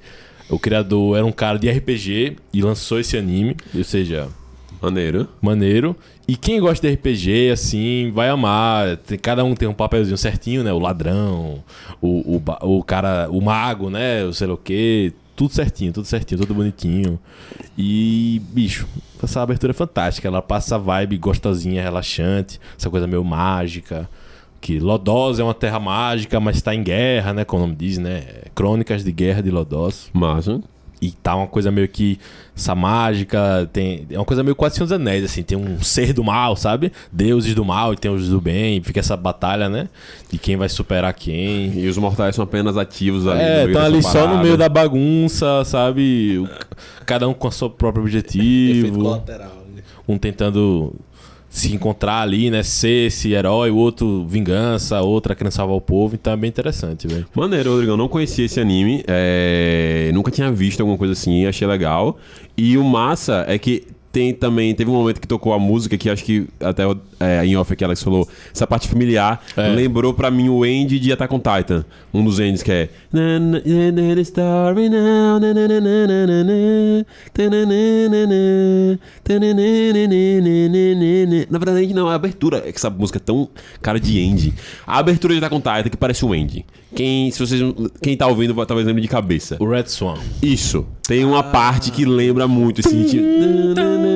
[0.48, 4.28] O criador era um cara de RPG e lançou esse anime, ou seja,
[4.80, 5.28] Maneiro.
[5.40, 5.96] maneiro.
[6.28, 8.96] E quem gosta de RPG, assim, vai amar.
[8.98, 10.72] Tem- cada um tem um papelzinho certinho, né?
[10.72, 11.64] O ladrão,
[12.00, 12.42] o, o,
[12.78, 14.24] o cara, o mago, né?
[14.24, 15.12] O sei lá o quê.
[15.36, 17.18] Tudo certinho, tudo certinho, tudo bonitinho.
[17.76, 18.86] E, bicho,
[19.22, 20.28] essa abertura é fantástica.
[20.28, 24.08] Ela passa a vibe gostosinha, relaxante, essa coisa meio mágica.
[24.64, 27.44] Que Lodós é uma terra mágica, mas tá em guerra, né?
[27.44, 28.22] Como o nome diz, né?
[28.54, 30.08] Crônicas de Guerra de Lodós.
[30.14, 30.58] Massa.
[31.02, 32.18] E tá uma coisa meio que.
[32.56, 33.68] Essa mágica.
[33.70, 35.42] Tem, é uma coisa meio quase Senhor dos Anéis, assim.
[35.42, 36.90] Tem um ser do mal, sabe?
[37.12, 38.78] Deuses do mal e tem os do bem.
[38.78, 39.86] E fica essa batalha, né?
[40.30, 41.78] De quem vai superar quem.
[41.78, 43.40] E os mortais são apenas ativos ali.
[43.40, 46.38] no É, estão dessa ali só no meio da bagunça, sabe?
[46.38, 46.48] O-
[47.04, 48.96] cada um com o seu próprio Efeito objetivo.
[49.02, 49.62] colateral.
[49.76, 49.82] né?
[50.08, 50.94] Um tentando
[51.54, 52.64] se encontrar ali, né?
[52.64, 56.16] Ser esse herói, o outro vingança, outra querendo salvar o povo.
[56.16, 57.24] Então é bem interessante, velho.
[57.32, 57.96] Maneiro, Rodrigão.
[57.96, 59.04] Não conhecia esse anime.
[59.06, 61.46] é, Nunca tinha visto alguma coisa assim.
[61.46, 62.18] Achei legal.
[62.56, 64.72] E o massa é que tem também.
[64.74, 67.72] Teve um momento que tocou a música que acho que até o- é, em off
[67.72, 68.28] aqui Alex falou.
[68.54, 69.68] Essa parte familiar É.
[69.70, 71.84] lembrou pra mim o end de Attack on Titan.
[72.12, 72.88] Um dos ends que é.
[73.12, 77.66] "Na, na, na, na, story now, na, na, na, na, na, na, na, ta, na,
[77.66, 82.12] na, na, na, ta, na, na, na, na, na, na, na." Na verdade, não, é
[82.12, 82.58] a abertura.
[82.66, 83.48] É que essa música é tão
[83.82, 84.54] cara de end.
[84.86, 86.64] A abertura de Attack on Titan que parece um end.
[86.94, 87.60] Quem, se vocês,
[88.00, 89.56] quem tá ouvindo talvez lembre de cabeça.
[89.58, 90.14] O Red Swan.
[90.40, 90.86] Isso.
[91.08, 93.20] Tem uma parte que lembra muito esse ritmo.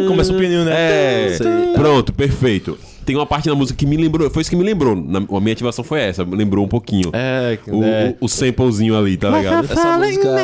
[0.07, 0.73] Começa o pininho, né?
[0.75, 1.37] É.
[1.37, 1.47] Sei.
[1.75, 2.79] Pronto, perfeito.
[3.05, 4.29] Tem uma parte na música que me lembrou.
[4.31, 4.95] Foi isso que me lembrou.
[4.95, 6.25] Na, a minha ativação foi essa.
[6.27, 7.11] Me lembrou um pouquinho.
[7.15, 8.15] É, O, é.
[8.21, 9.65] o samplezinho ali, tá ligado?
[9.65, 10.35] Essa música.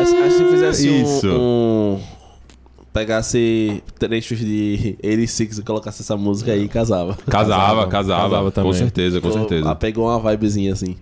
[0.00, 1.28] Acho, acho que fizesse um- Isso.
[1.28, 2.00] um.
[2.94, 7.18] Pegasse trechos de 86 e colocasse essa música aí, casava.
[7.28, 8.22] Casava, casava.
[8.22, 8.72] Casava com também.
[8.74, 9.74] certeza, com Ela certeza.
[9.74, 10.94] pegou uma vibezinha assim.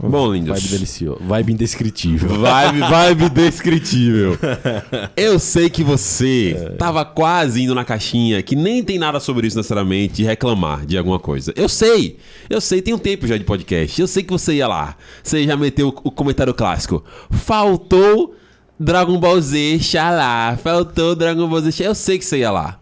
[0.00, 0.60] Bom, lindos.
[0.60, 1.20] Vibe delicioso.
[1.22, 2.28] Vibe indescritível.
[2.30, 4.36] Vibe, vibe descritível.
[5.16, 9.56] Eu sei que você tava quase indo na caixinha, que nem tem nada sobre isso
[9.56, 11.52] necessariamente, de reclamar de alguma coisa.
[11.56, 12.16] Eu sei,
[12.50, 14.00] eu sei, tem um tempo já de podcast.
[14.00, 14.96] Eu sei que você ia lá.
[15.22, 17.04] Você já meteu o comentário clássico.
[17.30, 18.34] Faltou
[18.78, 20.56] Dragon Ball Z, xalá.
[20.62, 21.90] Faltou Dragon Ball Z, xalá.
[21.90, 22.78] Eu sei que você ia lá.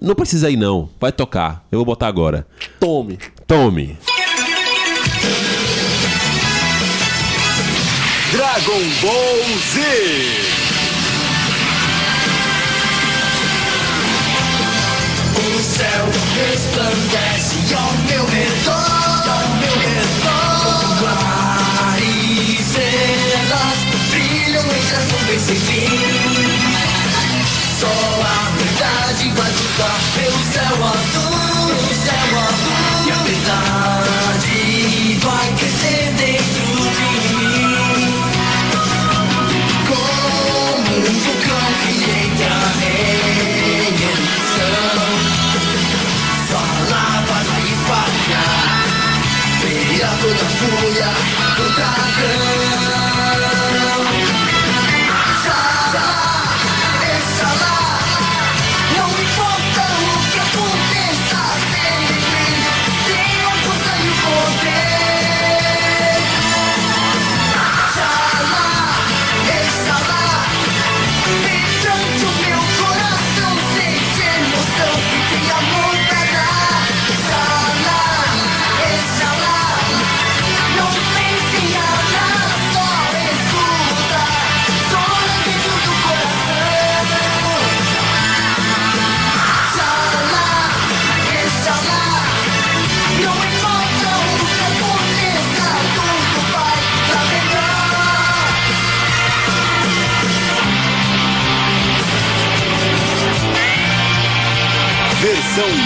[0.00, 0.88] Não precisa ir, não.
[1.00, 1.64] Vai tocar.
[1.72, 2.46] Eu vou botar agora.
[2.78, 3.18] Tome.
[3.46, 3.98] Tome.
[8.30, 9.80] Dragon Ball Z.
[15.38, 18.17] O céu resplandece ao meu
[25.54, 25.86] fim.
[27.80, 31.27] Só a verdade vai cruzar pelo céu azul,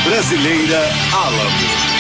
[0.05, 0.81] Brasileira
[1.15, 1.93] Alamo.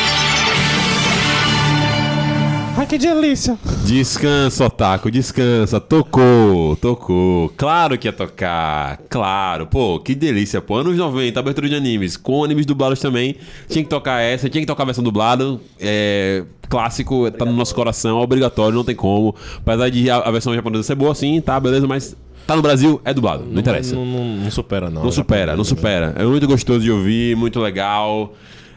[2.77, 3.59] Ai, que delícia.
[3.87, 5.81] Descansa, Otaku, descansa.
[5.81, 7.51] Tocou, tocou.
[7.57, 8.99] Claro que ia tocar.
[9.09, 9.67] Claro.
[9.67, 10.77] Pô, que delícia, pô.
[10.77, 12.17] Anos 90, abertura de animes.
[12.17, 13.37] Com animes dublados também.
[13.69, 15.59] Tinha que tocar essa, tinha que tocar a versão dublada.
[15.81, 16.45] É.
[16.69, 19.35] Clássico, tá no nosso coração, é obrigatório, não tem como.
[19.59, 22.17] Apesar de a, a versão japonesa ser boa, sim, tá, beleza, mas
[22.47, 23.95] tá no Brasil, é dublado, não, interessa.
[23.95, 25.05] Não, não- não supera, não.
[25.05, 26.15] Não supera, não supera.
[26.17, 28.33] É muito gostoso de ouvir, muito legal.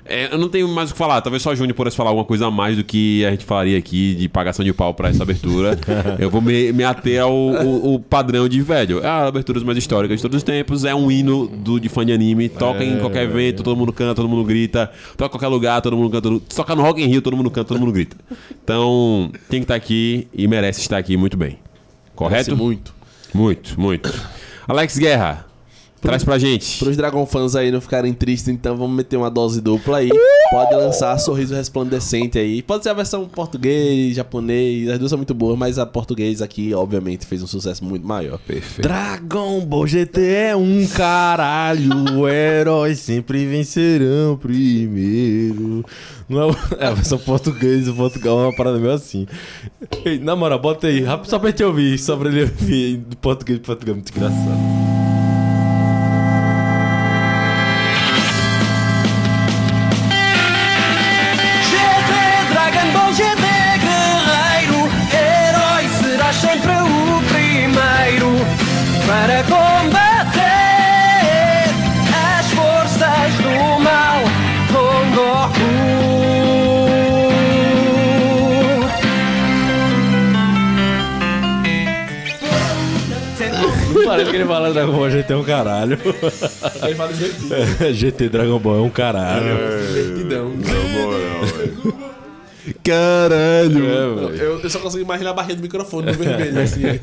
[0.08, 1.20] É, eu não tenho mais o que falar.
[1.20, 3.76] Talvez só a Júnior pudesse falar alguma coisa a mais do que a gente falaria
[3.76, 5.80] aqui de pagação de pau pra essa abertura.
[6.20, 9.00] eu vou me, me ater ao o, o padrão de velho.
[9.00, 10.86] É a aberturas mais históricas de todos os tempos.
[10.86, 12.50] É um hino do, de fã de anime.
[12.50, 14.92] Toca em qualquer evento, todo mundo canta, todo mundo grita.
[15.18, 16.40] Toca em qualquer lugar, todo mundo canta.
[16.56, 18.16] Toca no Rock in Rio, todo mundo canta, todo mundo grita.
[18.64, 21.58] Então, tem que estar aqui e merece estar aqui muito bem.
[22.16, 22.46] Correto?
[22.52, 22.94] Parece muito.
[23.34, 24.12] Muito, muito.
[24.68, 25.46] Alex Guerra,
[26.06, 26.80] traz pra gente.
[26.80, 30.10] Pros Dragon fãs aí não ficarem tristes, então vamos meter uma dose dupla aí.
[30.52, 32.62] Pode lançar Sorriso Resplandecente aí.
[32.62, 36.74] Pode ser a versão português, japonês, as duas são muito boas, mas a português aqui,
[36.74, 38.38] obviamente, fez um sucesso muito maior.
[38.40, 38.88] Perfeito.
[38.88, 42.28] Dragon Ball GT é um caralho.
[42.30, 45.84] Heróis sempre vencerão primeiro.
[46.30, 49.28] Não é, é a versão portuguesa, o Portugal é uma parada meio assim.
[50.04, 53.18] Ei, na moral, bota aí, rápido só pra gente ouvir, só pra ele ouvir do
[53.18, 54.75] português de Portugal, muito engraçado.
[84.46, 86.00] Parece que ele fala Dragon Ball GT é um caralho.
[86.84, 87.94] Ele fala divertido.
[87.94, 89.58] GT Dragon Ball é um caralho.
[89.88, 90.52] Divertidão.
[92.84, 93.86] Caralho.
[94.36, 96.84] É, Eu, eu só consigo imaginar a barrinha do microfone no vermelho, assim.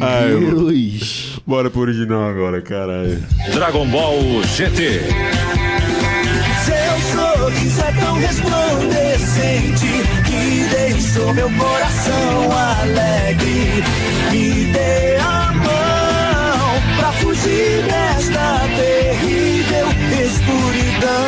[0.00, 0.72] Ai, eu-
[1.46, 3.22] Bora pro original agora, caralho.
[3.52, 4.18] Dragon Ball
[4.54, 5.00] GT.
[6.64, 9.86] Seu sorriso é tão resplandecente
[10.96, 13.84] deixou meu coração alegre.
[14.30, 19.88] Me dê a mão pra fugir desta terrível
[20.24, 21.26] escuridão.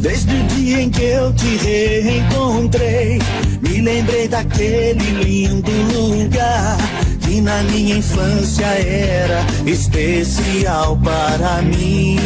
[0.00, 3.18] Desde o dia em que eu te reencontrei,
[3.60, 6.91] me lembrei daquele lindo lugar
[7.32, 12.18] que na minha infância era especial para mim.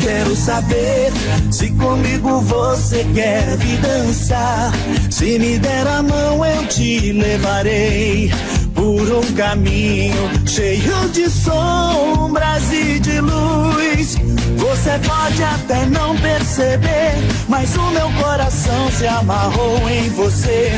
[0.00, 1.12] Quero saber
[1.52, 4.72] se comigo você quer vir dançar.
[5.08, 8.32] Se me der a mão, eu te levarei
[8.74, 14.16] por um caminho cheio de sombras e de luz.
[14.56, 17.14] Você pode até não perceber,
[17.48, 20.72] mas o meu coração se amarrou em você.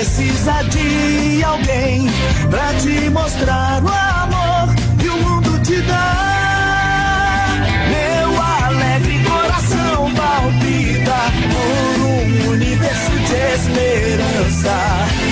[0.00, 2.06] Precisa de alguém
[2.48, 7.58] pra te mostrar o amor que o mundo te dá.
[7.90, 11.20] Meu alegre coração palpita
[11.50, 15.29] por um universo de esperança.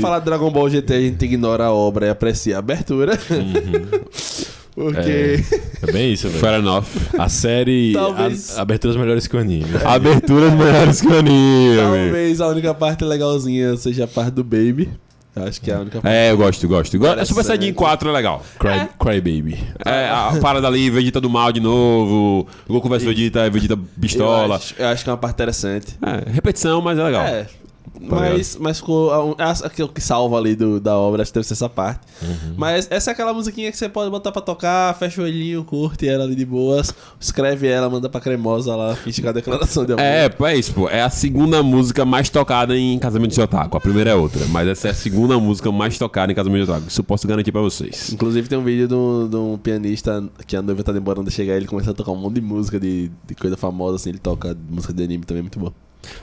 [0.00, 3.18] Falar de Dragon Ball GT, a gente ignora a obra e aprecia a abertura.
[4.74, 5.44] Porque.
[5.86, 6.40] É bem isso, velho.
[6.40, 6.84] Fair enough.
[7.18, 7.92] A série.
[7.92, 9.66] Talvez- A, aberturas melhores que o anime.
[9.84, 11.76] Aberturas melhores que o anime.
[11.76, 14.88] Talvez a única parte legalzinha seja a parte do Baby.
[15.34, 16.12] Eu acho que é a única parte.
[16.14, 16.98] É, eu gosto, gosto.
[16.98, 17.44] Go- A Super.
[17.44, 18.42] Saiyajin 4 é legal.
[18.58, 19.58] Cry, Cry Baby.
[19.84, 22.46] É, a parada ali, Vegeta do mal de novo.
[22.68, 24.56] Goku vs Vegeta, Vegeta Eu pistola.
[24.56, 25.86] acho, eu acho que é uma parte interessante.
[26.02, 27.22] É, repetição, mas é legal.
[27.24, 27.46] É.
[28.00, 29.10] Mas, mas ficou.
[29.38, 32.00] a- Aquilo que salva ali do, da obra, acho que deve ser essa parte.
[32.56, 36.08] Mas essa é aquela musiquinha que você pode botar pra tocar, fecha o olhinho, curte
[36.08, 39.92] ela ali de boas, escreve ela, manda pra cremosa lá, finge é a declaração de
[39.92, 40.02] amor.
[40.02, 40.88] É, pô, é isso, pô.
[40.88, 43.76] É a segunda música mais tocada em Casamento de Otaku.
[43.76, 46.70] A primeira é outra, mas essa é a segunda música mais tocada em Casamento de
[46.70, 46.88] Otaku.
[46.88, 48.12] Isso eu posso garantir pra vocês.
[48.12, 51.30] Inclusive tem um vídeo de um, de um pianista que a noiva tá demorando a
[51.32, 54.18] chegar ele começa a tocar um monte de música de, de coisa famosa, assim, ele
[54.18, 55.72] toca música de anime também, muito bom.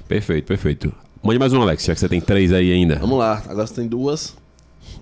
[0.08, 0.92] Perfeito, perfeito.
[1.24, 2.98] Mande mais um, Alex, já que você tem três aí ainda.
[2.98, 4.36] Vamos lá, agora você tem duas.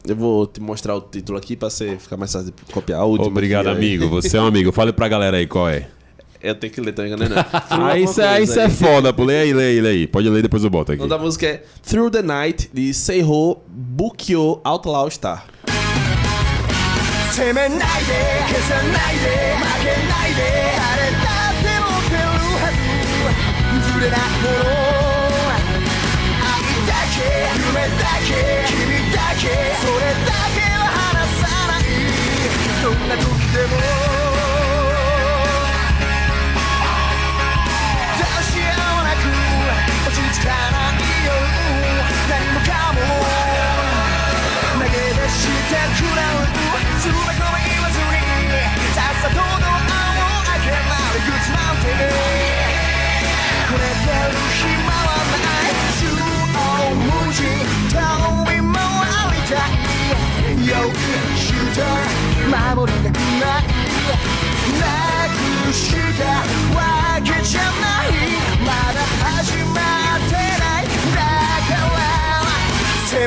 [0.07, 3.05] Eu vou te mostrar o título aqui pra você ficar mais fácil de copiar a
[3.05, 3.27] última.
[3.27, 3.75] Obrigado, aí.
[3.75, 4.09] amigo.
[4.09, 4.71] Você é um amigo.
[4.71, 5.87] Fale pra galera aí qual é.
[6.41, 7.27] Eu tenho que ler também, né?
[7.27, 7.85] Não.
[7.85, 9.23] Ah, isso, é, isso é foda, pô.
[9.23, 10.07] Lê aí, lê aí, lê aí.
[10.07, 11.01] Pode ler, depois eu boto aqui.
[11.01, 15.47] O nome da música é Through the Night, de Seiho Bukyo Outlaw Star.
[27.99, 28.29] だけ
[28.67, 29.43] 君だけ
[29.81, 31.83] それだけは離さない。
[32.83, 34.14] どんな時でも。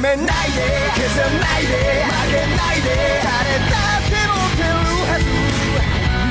[0.01, 0.63] めないで
[0.95, 1.75] 消さないで
[2.05, 2.89] 負けないで
[3.25, 5.27] 誰だって持ってるはず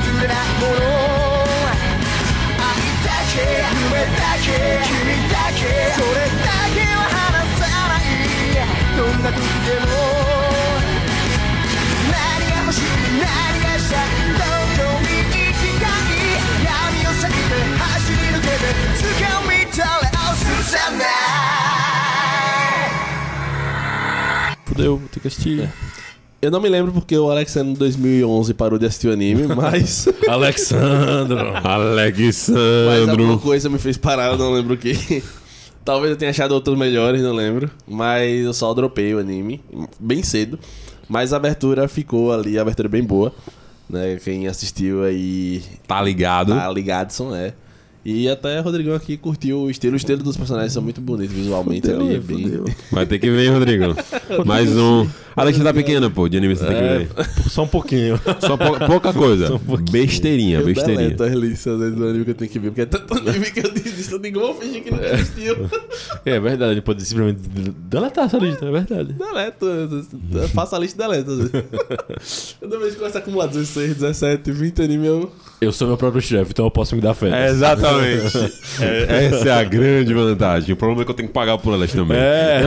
[0.08, 0.88] 譲れないもの
[2.64, 2.72] 愛
[3.04, 3.36] だけ
[3.68, 4.48] 夢だけ
[4.88, 5.60] 君だけ
[5.92, 8.08] それだけは離さない。
[8.96, 9.86] どんな時でも
[12.08, 12.88] 何が欲しい
[13.20, 13.28] 何
[13.60, 14.48] がしたいど
[14.80, 21.27] こに行きたい闇を避けて走り抜けて掴み取れを進ん
[24.78, 25.68] だ Fudeu, tem que assistir.
[26.40, 30.08] Eu não me lembro porque o Alexandre em 2011 parou de assistir o anime, mas,
[30.28, 31.36] Alexandro.
[31.52, 33.38] mas alguma Alexandro.
[33.40, 35.22] coisa me fez parar, eu não lembro o que.
[35.84, 37.70] Talvez eu tenha achado outros melhores, não lembro.
[37.86, 39.60] Mas eu só dropei o anime
[39.98, 40.58] bem cedo.
[41.08, 43.32] Mas a abertura ficou ali, a abertura é bem boa.
[43.88, 44.16] Né?
[44.22, 46.54] Quem assistiu aí Tá ligado?
[46.54, 47.54] tá ligado, são é.
[48.10, 49.92] E até o Rodrigão aqui curtiu o estilo.
[49.92, 52.14] O estilo dos personagens são muito bonitos visualmente ali.
[52.14, 52.64] É bem...
[52.90, 53.94] Vai ter que ver, Rodrigo.
[54.46, 55.06] Mais um.
[55.36, 57.10] A lista tá pequena, pô, de anime você tem que É, ver.
[57.50, 58.18] só um pouquinho.
[58.40, 59.54] Só pou- pouca coisa.
[59.54, 59.58] um
[59.90, 61.10] Besteirinha, Eu besteirinha.
[61.10, 63.60] deleto as listas do anime que eu tenho que ver, porque é tanto anime que
[63.60, 65.68] eu desisto, eu digo, vou fingir que não existiu.
[66.24, 67.40] É verdade, ele pode simplesmente
[67.88, 69.12] deletar essa lista, é verdade.
[69.12, 70.04] Deleto, eu-
[70.42, 71.30] eu faço a lista e deleto.
[71.30, 72.56] às vezes.
[72.58, 75.30] Toda vez que começa a acumular 16, 17, 20 anime, eu...
[75.60, 77.30] Eu sou meu próprio chefe, então eu posso me dar fé.
[77.30, 78.38] É, exatamente.
[78.80, 80.72] É, essa é a grande vantagem.
[80.72, 82.16] O problema é que eu tenho que pagar por elas também.
[82.16, 82.62] É.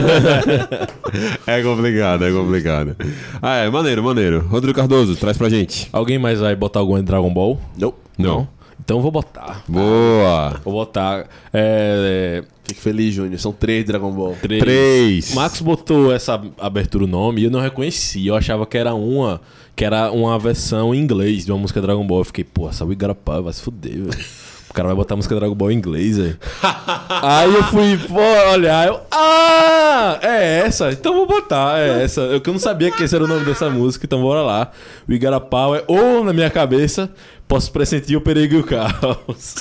[1.46, 2.96] É complicado, é complicado.
[3.40, 4.46] Ah, é, maneiro, maneiro.
[4.48, 5.88] Rodrigo Cardoso, traz pra gente.
[5.92, 7.58] Alguém mais vai botar algum em Dragon Ball?
[7.76, 7.94] Não.
[8.18, 8.48] Não.
[8.84, 9.62] Então eu vou botar.
[9.68, 10.60] Boa.
[10.64, 11.26] Vou botar.
[11.52, 12.42] É.
[12.64, 13.38] Fique feliz, Júnior.
[13.38, 14.36] São três Dragon Ball.
[14.40, 14.60] Três.
[14.62, 15.34] Três.
[15.34, 18.26] Max botou essa abertura o nome e eu não reconheci.
[18.26, 19.40] Eu achava que era uma.
[19.74, 22.20] Que era uma versão em inglês de uma música Dragon Ball.
[22.20, 24.24] Eu fiquei, pô, essa Wigarapá vai se fuder, velho.
[24.68, 26.38] O cara vai botar a música Dragon Ball em inglês, velho.
[27.22, 28.20] Aí eu fui, pô,
[28.52, 29.00] olhar, eu.
[29.10, 30.18] Ah!
[30.22, 30.90] É essa?
[30.90, 32.22] Então vou botar, é essa.
[32.22, 34.70] Eu que não sabia que esse era o nome dessa música, então bora lá.
[35.06, 37.10] O Igarapau é ou na minha cabeça,
[37.46, 39.56] posso pressentir o perigo e o caos.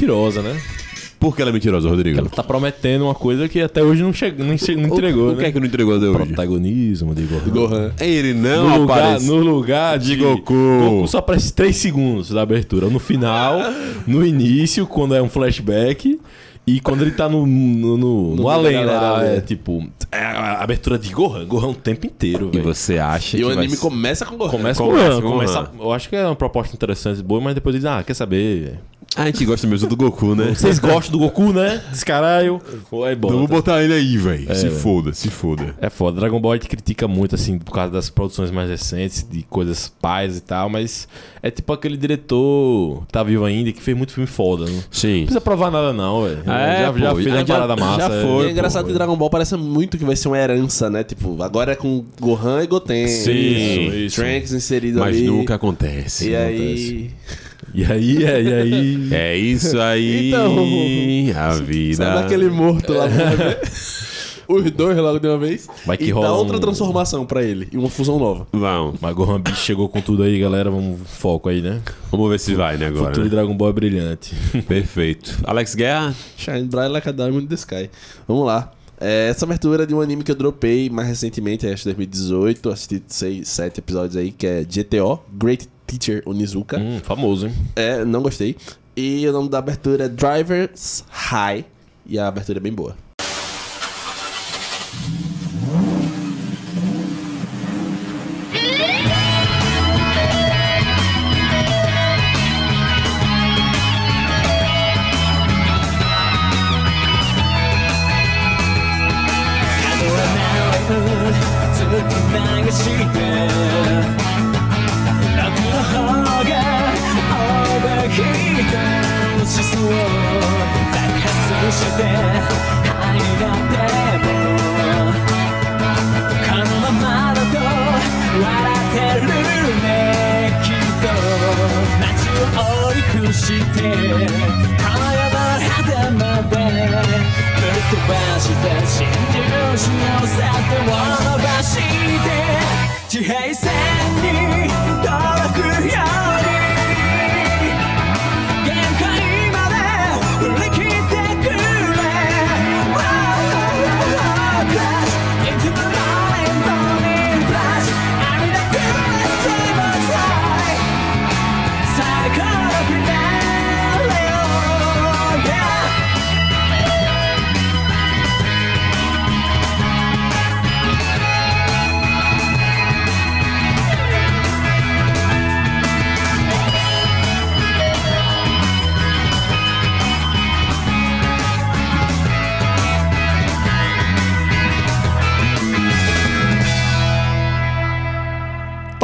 [0.02, 0.60] mentirosa, né?
[1.18, 2.16] Por que ela é mentirosa, Rodrigo?
[2.16, 5.36] Ela tá prometendo uma coisa que até hoje não, chega, não, não entregou, o, o
[5.36, 5.48] que né?
[5.48, 6.16] é que não entregou até hoje?
[6.16, 7.50] Protagonismo de Gohan.
[7.50, 7.92] Gohan.
[7.98, 9.26] Ele não no, lugar, aparece.
[9.26, 10.54] no lugar de, de Goku.
[10.54, 12.88] Goku só aparece 3 segundos da abertura.
[12.88, 13.58] No final,
[14.06, 16.20] no início, quando é um flashback.
[16.64, 19.40] E quando ele tá no, no, no, no além lá, é né?
[19.40, 19.88] tipo.
[20.12, 21.46] É a abertura de Gohan.
[21.46, 22.62] Gohan o tempo inteiro, E velho.
[22.74, 24.50] você acha E que o vai anime ser- começa com Gohan.
[24.50, 25.22] Começa, com Começa Gohan.
[25.22, 25.70] com Começa, Gohan.
[25.84, 28.78] eu acho que é uma proposta interessante, boa, mas depois diz, ah, quer saber?
[29.16, 30.52] A gente gosta mesmo do Goku, né?
[30.54, 31.82] Vocês gostam do Goku, né?
[31.90, 32.60] Descaralho.
[33.04, 33.52] Aí Então vou bota.
[33.54, 34.54] botar ele aí, velho.
[34.54, 34.76] se velho.
[34.76, 35.74] foda, se foda.
[35.80, 36.20] É foda.
[36.20, 39.92] Dragon Ball a gente critica muito, assim, por causa das produções mais recentes, de coisas
[40.00, 41.08] pais e tal, mas
[41.42, 44.66] é tipo aquele diretor que tá vivo ainda e que fez muito filme foda.
[44.66, 45.22] Não Sim.
[45.22, 46.38] precisa provar nada, não, velho.
[46.46, 48.22] É, já, já pô, fez já- uma parada já massa.
[48.22, 48.48] foi, E é.
[48.48, 51.02] é engraçado pô, que Dragon Ball parece muito que vai ser uma herança, né?
[51.02, 53.08] Tipo, agora é com Gohan e Goten.
[53.08, 54.16] Sim, e isso.
[54.22, 55.26] Trunks inserido Mas ali.
[55.26, 56.28] nunca acontece.
[56.28, 57.10] E aí...
[57.74, 59.08] E aí, é, e aí.
[59.12, 60.28] É isso aí.
[60.28, 60.56] Então,
[61.36, 61.96] a vida.
[62.04, 63.58] Sabe aquele morto lá bebê?
[64.48, 65.68] Os dois logo de uma vez.
[65.84, 67.68] Vai que e rola dá outra um- transformação pra ele.
[67.70, 68.46] E uma fusão nova.
[68.50, 68.98] Vamos.
[68.98, 70.70] Mas Gohan Beast chegou com tudo aí, galera.
[70.70, 71.82] Vamos foco aí, né?
[72.10, 73.08] Vamos ver se vai, né, agora.
[73.08, 73.42] futuro de né?
[73.42, 74.34] Dragon Ball é brilhante.
[74.66, 75.36] Perfeito.
[75.44, 76.14] Alex Guerra.
[76.38, 77.90] Shine Bright Like a Diamond in the Sky.
[78.26, 78.72] Vamos lá.
[78.98, 82.70] É, essa abertura é de um anime que eu dropei mais recentemente, acho que 2018.
[82.70, 86.78] Assisti seis, sete episódios aí, que é GTO, Great Teacher Onizuka.
[86.78, 87.54] hum, famoso, hein?
[87.74, 88.56] É, não gostei.
[88.96, 91.64] E o nome da abertura é Driver's High.
[92.06, 92.94] E a abertura é bem boa.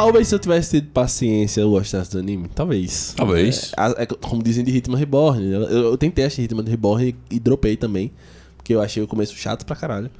[0.05, 2.47] Talvez se eu tivesse tido paciência eu gostasse do anime.
[2.55, 3.15] Talvez.
[3.17, 3.73] Talvez.
[3.79, 5.51] É, é como dizem de Ritmo Reborn.
[5.51, 8.13] Eu, eu tentei achar Ritmo Reborn e, e dropei também.
[8.59, 10.11] Porque eu achei o começo chato pra caralho.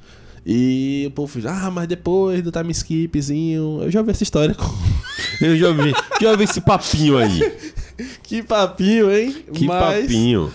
[0.43, 3.83] E o povo fez, ah, mas depois do time skipzinho.
[3.83, 4.55] Eu já ouvi essa história.
[5.39, 7.41] Eu já vi, já vi esse papinho aí.
[8.23, 9.35] que papinho, hein?
[9.53, 10.51] Que Mas, papinho.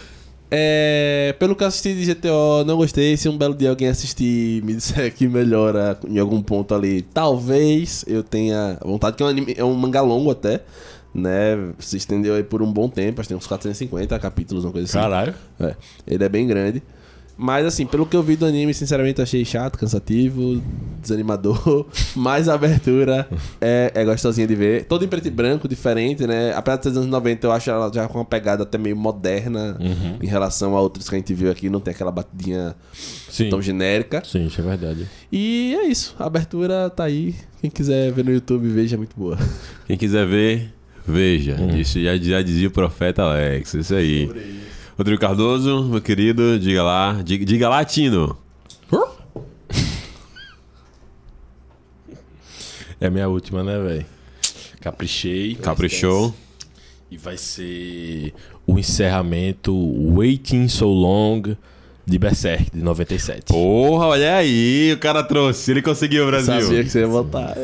[0.50, 3.16] É, pelo que eu assisti de GTO, não gostei.
[3.16, 7.02] Se um belo dia alguém assistir e me disser que melhora em algum ponto ali,
[7.02, 10.62] talvez eu tenha vontade, que é um, anime, é um mangá longo até,
[11.14, 11.72] né?
[11.78, 14.86] Se estendeu aí por um bom tempo, acho que tem uns 450 capítulos, uma coisa
[14.86, 14.98] assim.
[14.98, 15.34] Caralho.
[15.60, 16.82] É, ele é bem grande.
[17.40, 20.62] Mas assim, pelo que eu vi do anime, sinceramente achei chato, cansativo,
[21.00, 21.86] desanimador.
[22.14, 23.26] Mas a abertura
[23.58, 24.84] é, é gostosinha de ver.
[24.84, 26.52] Todo em preto e branco, diferente, né?
[26.54, 28.94] Apesar de ser dos anos 90, eu acho ela já com uma pegada até meio
[28.94, 29.78] moderna
[30.22, 31.70] em relação a outros que a gente viu aqui.
[31.70, 33.48] Não tem aquela batidinha Sim.
[33.48, 34.22] tão genérica.
[34.22, 35.08] Sim, isso é verdade.
[35.32, 36.14] E é isso.
[36.18, 37.34] A abertura tá aí.
[37.62, 39.38] Quem quiser ver no YouTube, veja, é muito boa.
[39.86, 40.74] Quem quiser ver,
[41.06, 41.56] veja.
[41.74, 43.72] Isso já, já dizia o profeta Alex.
[43.72, 44.28] Isso aí.
[45.00, 47.22] Rodrigo Cardoso, meu querido, diga lá.
[47.24, 48.36] Diga, diga lá, Tino.
[53.00, 54.04] É a minha última, né, velho?
[54.78, 55.54] Caprichei.
[55.54, 56.34] Caprichou.
[57.10, 58.34] E vai ser
[58.66, 59.74] o encerramento
[60.14, 61.56] Waiting So Long
[62.04, 63.54] de Berserk, de 97.
[63.54, 65.70] Porra, olha aí, o cara trouxe.
[65.70, 66.60] Ele conseguiu, Brasil.
[66.60, 67.56] Sabia que você ia votar.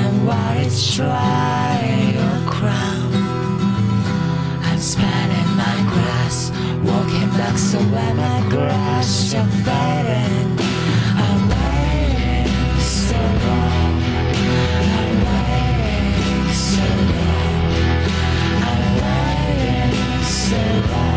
[0.00, 0.26] Same.
[0.26, 3.12] What is trying your crown?
[4.62, 6.50] I'm smelling my grass,
[6.84, 10.58] walking back so when my grass you're fading.
[11.26, 14.02] I'm waiting so long.
[14.96, 16.86] I'm waiting so
[17.16, 17.54] long.
[18.68, 21.09] I'm waiting so long.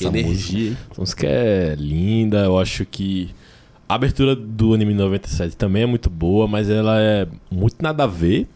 [0.00, 0.70] Que essa energia?
[0.70, 2.38] Música, essa música é linda.
[2.44, 3.30] Eu acho que
[3.88, 8.06] a abertura do anime 97 também é muito boa, mas ela é muito nada a
[8.06, 8.46] ver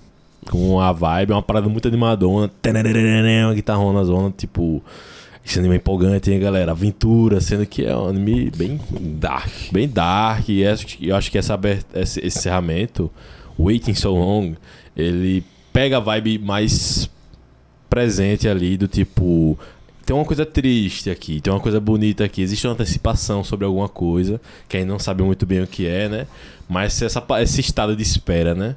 [0.50, 1.32] com a vibe.
[1.32, 2.50] É uma parada muito animadona.
[2.62, 4.82] Tarararara, Uma guitarrona zona, tipo.
[5.46, 6.72] Esse anime é empolgante, hein, galera?
[6.72, 8.80] Aventura, sendo que é um anime bem
[9.20, 9.50] dark.
[9.70, 10.48] Bem dark.
[10.48, 10.62] E
[11.02, 13.10] eu acho que essa aber- esse, esse encerramento,
[13.58, 14.54] Waiting So Long,
[14.96, 17.10] ele pega a vibe mais
[17.90, 19.58] presente ali do tipo
[20.04, 23.88] tem uma coisa triste aqui, tem uma coisa bonita aqui, existe uma antecipação sobre alguma
[23.88, 26.26] coisa que aí não sabe muito bem o que é, né?
[26.68, 28.76] Mas essa, esse estado de espera, né?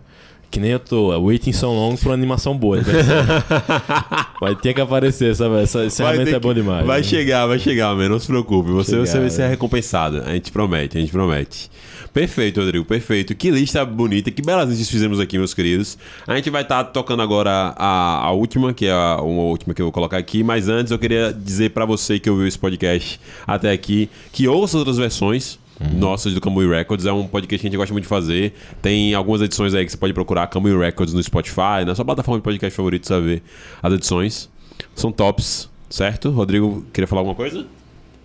[0.49, 2.77] Que nem eu tô, é waiting so long pra uma animação boa.
[2.77, 2.83] né?
[4.39, 6.85] Vai ter que aparecer, essa, essa, esse ferramenta ter é bom que- demais.
[6.85, 7.03] Vai né?
[7.03, 8.09] chegar, vai chegar, mano.
[8.09, 8.69] Não se preocupe.
[8.71, 9.47] Você, Chegar, você vai ser né?
[9.49, 10.21] recompensado.
[10.25, 11.69] A gente promete, a gente promete.
[12.17, 13.35] Perfeito, Rodrigo, perfeito.
[13.35, 15.99] Que lista bonita, que belas listas fizemos aqui, meus queridos.
[16.25, 19.79] A gente vai estar tocando agora a, a última, que é a, uma última que
[19.83, 20.41] eu vou colocar aqui.
[20.41, 24.79] Mas antes eu queria dizer pra você que ouviu esse podcast até aqui, que ouça
[24.79, 25.59] outras versões.
[25.93, 27.05] nossas do Camui Records.
[27.05, 28.51] É um podcast que a gente gosta muito de fazer.
[28.81, 32.39] Tem algumas edições aí que você pode procurar Camui Records no Spotify, na sua plataforma
[32.39, 33.43] de podcast favorito, você vai ver
[33.83, 34.49] as edições.
[34.95, 36.31] São tops, certo?
[36.31, 37.76] Rodrigo, queria falar alguma coisa?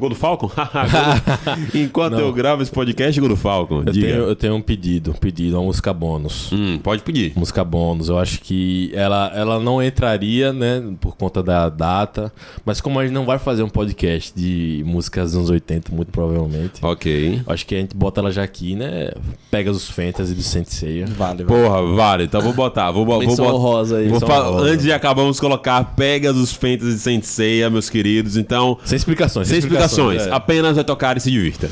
[0.02, 0.50] Gol do Falcon?
[1.74, 2.20] Enquanto Não.
[2.20, 3.82] eu gravo esse podcast, Gol do Falcon.
[3.86, 4.06] Eu Diga.
[4.06, 6.50] tenho, eu tenho um pedido, um pedido, uma música bônus.
[6.52, 7.32] Hum, pode pedir.
[7.36, 12.32] Música bônus, eu acho que ela, ela não entraria, né, por conta da data,
[12.64, 16.10] mas como a gente não vai fazer um podcast de músicas dos anos 80, muito
[16.10, 17.40] provavelmente, Ok.
[17.46, 19.10] eu acho que a gente bota ela já aqui, né,
[19.50, 21.04] pega os Fantasy do Sensei.
[21.04, 21.44] Vale, vale.
[21.44, 22.24] Porra, vale.
[22.24, 22.90] Então vou botar.
[22.90, 23.56] Vou, vou Menção botar.
[23.56, 24.08] honrosa aí.
[24.08, 24.66] Vou honrosa.
[24.66, 28.36] Antes de acabar, vamos colocar Pegasus Fantasy Senseiya, meus queridos.
[28.36, 29.48] Então, Sem explicações.
[29.48, 29.91] sem explicações.
[30.00, 30.30] É.
[30.30, 31.68] Apenas vai tocar e se divirta.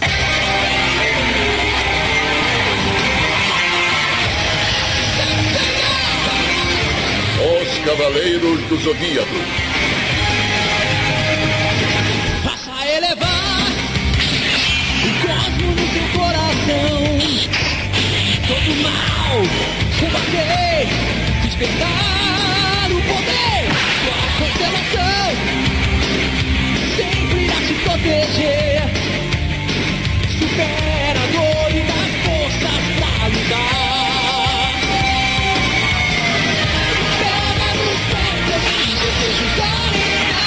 [7.40, 9.28] Os Cavaleiros do Zodíaco.
[12.44, 13.66] Faça elevar
[15.04, 17.00] o cosmo no seu coração.
[18.46, 19.42] Todo mal,
[20.00, 20.88] combater,
[21.42, 22.19] despertar
[28.10, 28.82] proteger.
[30.38, 34.72] Supera a dor e dá forças pra lutar.
[37.20, 39.74] Pega nos pés e desejos da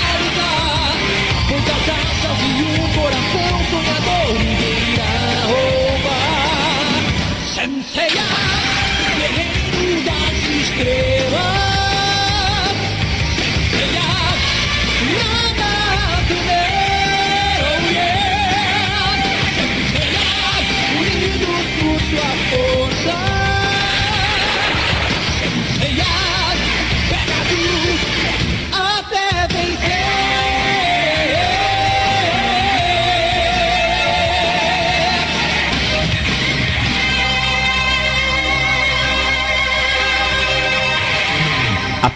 [0.04, 1.12] realidade.
[1.50, 5.14] Muitas asas e um coração sonhador ninguém irá
[5.48, 6.86] roubar.
[7.56, 8.26] Senseiya,
[9.18, 11.13] guerreiro das estrelas.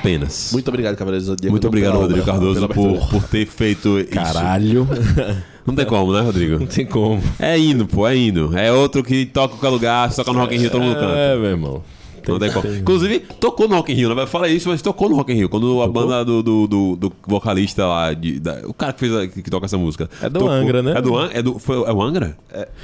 [0.07, 0.51] Apenas.
[0.53, 1.51] Muito obrigado, Cavaleiros do Zodíaco.
[1.51, 4.09] Muito obrigado, Rodrigo Cardoso, por, por ter feito isso.
[4.09, 4.87] Caralho.
[5.67, 6.59] Não tem como, né, Rodrigo?
[6.59, 7.21] Não tem como.
[7.37, 8.57] É hino, pô, é hino.
[8.57, 11.13] É outro que toca qualquer lugar, se toca no Rock in Rio, todo mundo canta.
[11.13, 11.83] É, meu irmão.
[12.31, 12.67] Não tem como.
[12.73, 14.25] Inclusive, tocou no Rock in Rio, né?
[14.25, 15.49] Fala isso, mas tocou no Rock in Rio.
[15.49, 19.13] Quando a banda do, do, do, do vocalista lá, de- da- o cara que, fez
[19.15, 20.09] a- que toca essa música.
[20.21, 20.93] É do tocou- Angra, né?
[20.97, 21.37] É do Angra?
[21.39, 22.37] É, do, foi, é o Angra?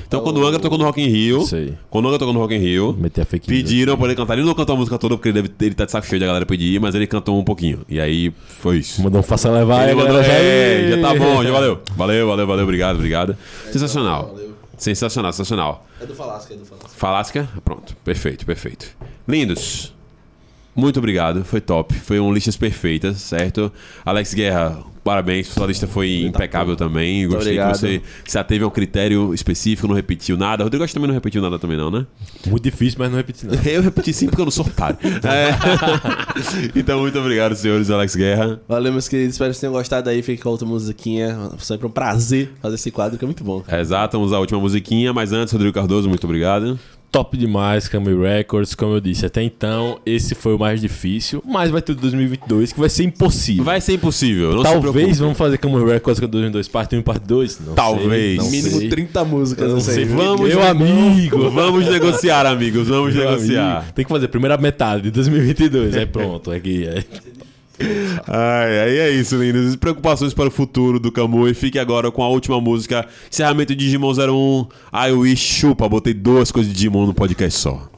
[0.07, 1.73] então, quando o Angra tocou no Rock in Rio, Sei.
[1.89, 3.61] quando o Angra tocou no Rock in Rio, Meter a fake news.
[3.63, 4.37] pediram pra ele cantar.
[4.37, 6.27] Ele não cantou a música toda porque ele, deve, ele tá de saco cheio da
[6.27, 7.81] galera pedir, mas ele cantou um pouquinho.
[7.89, 9.01] E aí, foi isso.
[9.03, 10.23] Mandou um faça levar, Ele aí, mandou.
[10.23, 11.79] Já, é, já tá bom, já valeu.
[11.95, 13.35] Valeu, valeu, valeu, obrigado, obrigado.
[13.71, 14.35] Sensacional.
[14.77, 15.85] Sensacional, sensacional.
[16.01, 16.89] É do Falasca, é do Falasca.
[16.97, 17.49] Falasca?
[17.63, 18.87] Pronto, perfeito, perfeito.
[19.27, 19.93] Lindos.
[20.75, 21.93] Muito obrigado, foi top.
[21.93, 23.71] Foi um listas perfeitas, certo?
[24.03, 27.27] Alex Guerra, parabéns, sua lista foi impecável também.
[27.27, 27.73] Gostei obrigado.
[27.73, 30.63] que você se ateve a um critério específico, não repetiu nada.
[30.63, 32.07] Rodrigo acho que também não repetiu nada também não, né?
[32.47, 33.53] Muito difícil, mas não repeti não.
[33.63, 34.97] Eu repeti sim porque eu não sou otário.
[35.23, 35.51] É.
[36.75, 38.59] então, muito obrigado, senhores Alex Guerra.
[38.67, 39.35] Valeu, meus queridos.
[39.35, 40.21] Espero que vocês tenham gostado aí.
[40.21, 41.51] Fique com a outra musiquinha.
[41.59, 43.63] Sempre um prazer fazer esse quadro, que é muito bom.
[43.71, 46.77] Exato, vamos à última musiquinha, mas antes, Rodrigo Cardoso, muito obrigado.
[47.13, 49.23] Top demais, Camille Records, como eu disse.
[49.23, 53.03] Até então, esse foi o mais difícil, mas vai ter o 2022 que vai ser
[53.03, 53.63] impossível.
[53.63, 55.13] Vai ser impossível, não se Talvez preocupe.
[55.19, 57.59] vamos fazer Camille Records com 2022 parte 1 e parte 2?
[57.67, 58.09] Não Talvez.
[58.09, 58.89] sei, não Mínimo sei.
[58.89, 60.05] 30 músicas, não sei.
[60.05, 61.51] Vamos, Meu amigo.
[61.51, 62.87] Vamos negociar, amigos.
[62.87, 63.77] Vamos Meu negociar.
[63.77, 65.95] amigo, Tem que fazer a primeira metade de 2022.
[65.95, 67.03] Aí pronto, é que é.
[68.27, 69.75] Ai, aí é isso, lindos.
[69.75, 71.47] Preocupações para o futuro do Camu.
[71.47, 73.07] E fique agora com a última música.
[73.31, 74.67] Encerramento de Digimon 01.
[75.07, 75.89] I Wish Chupa.
[75.89, 77.89] Botei duas coisas de Digimon no podcast só.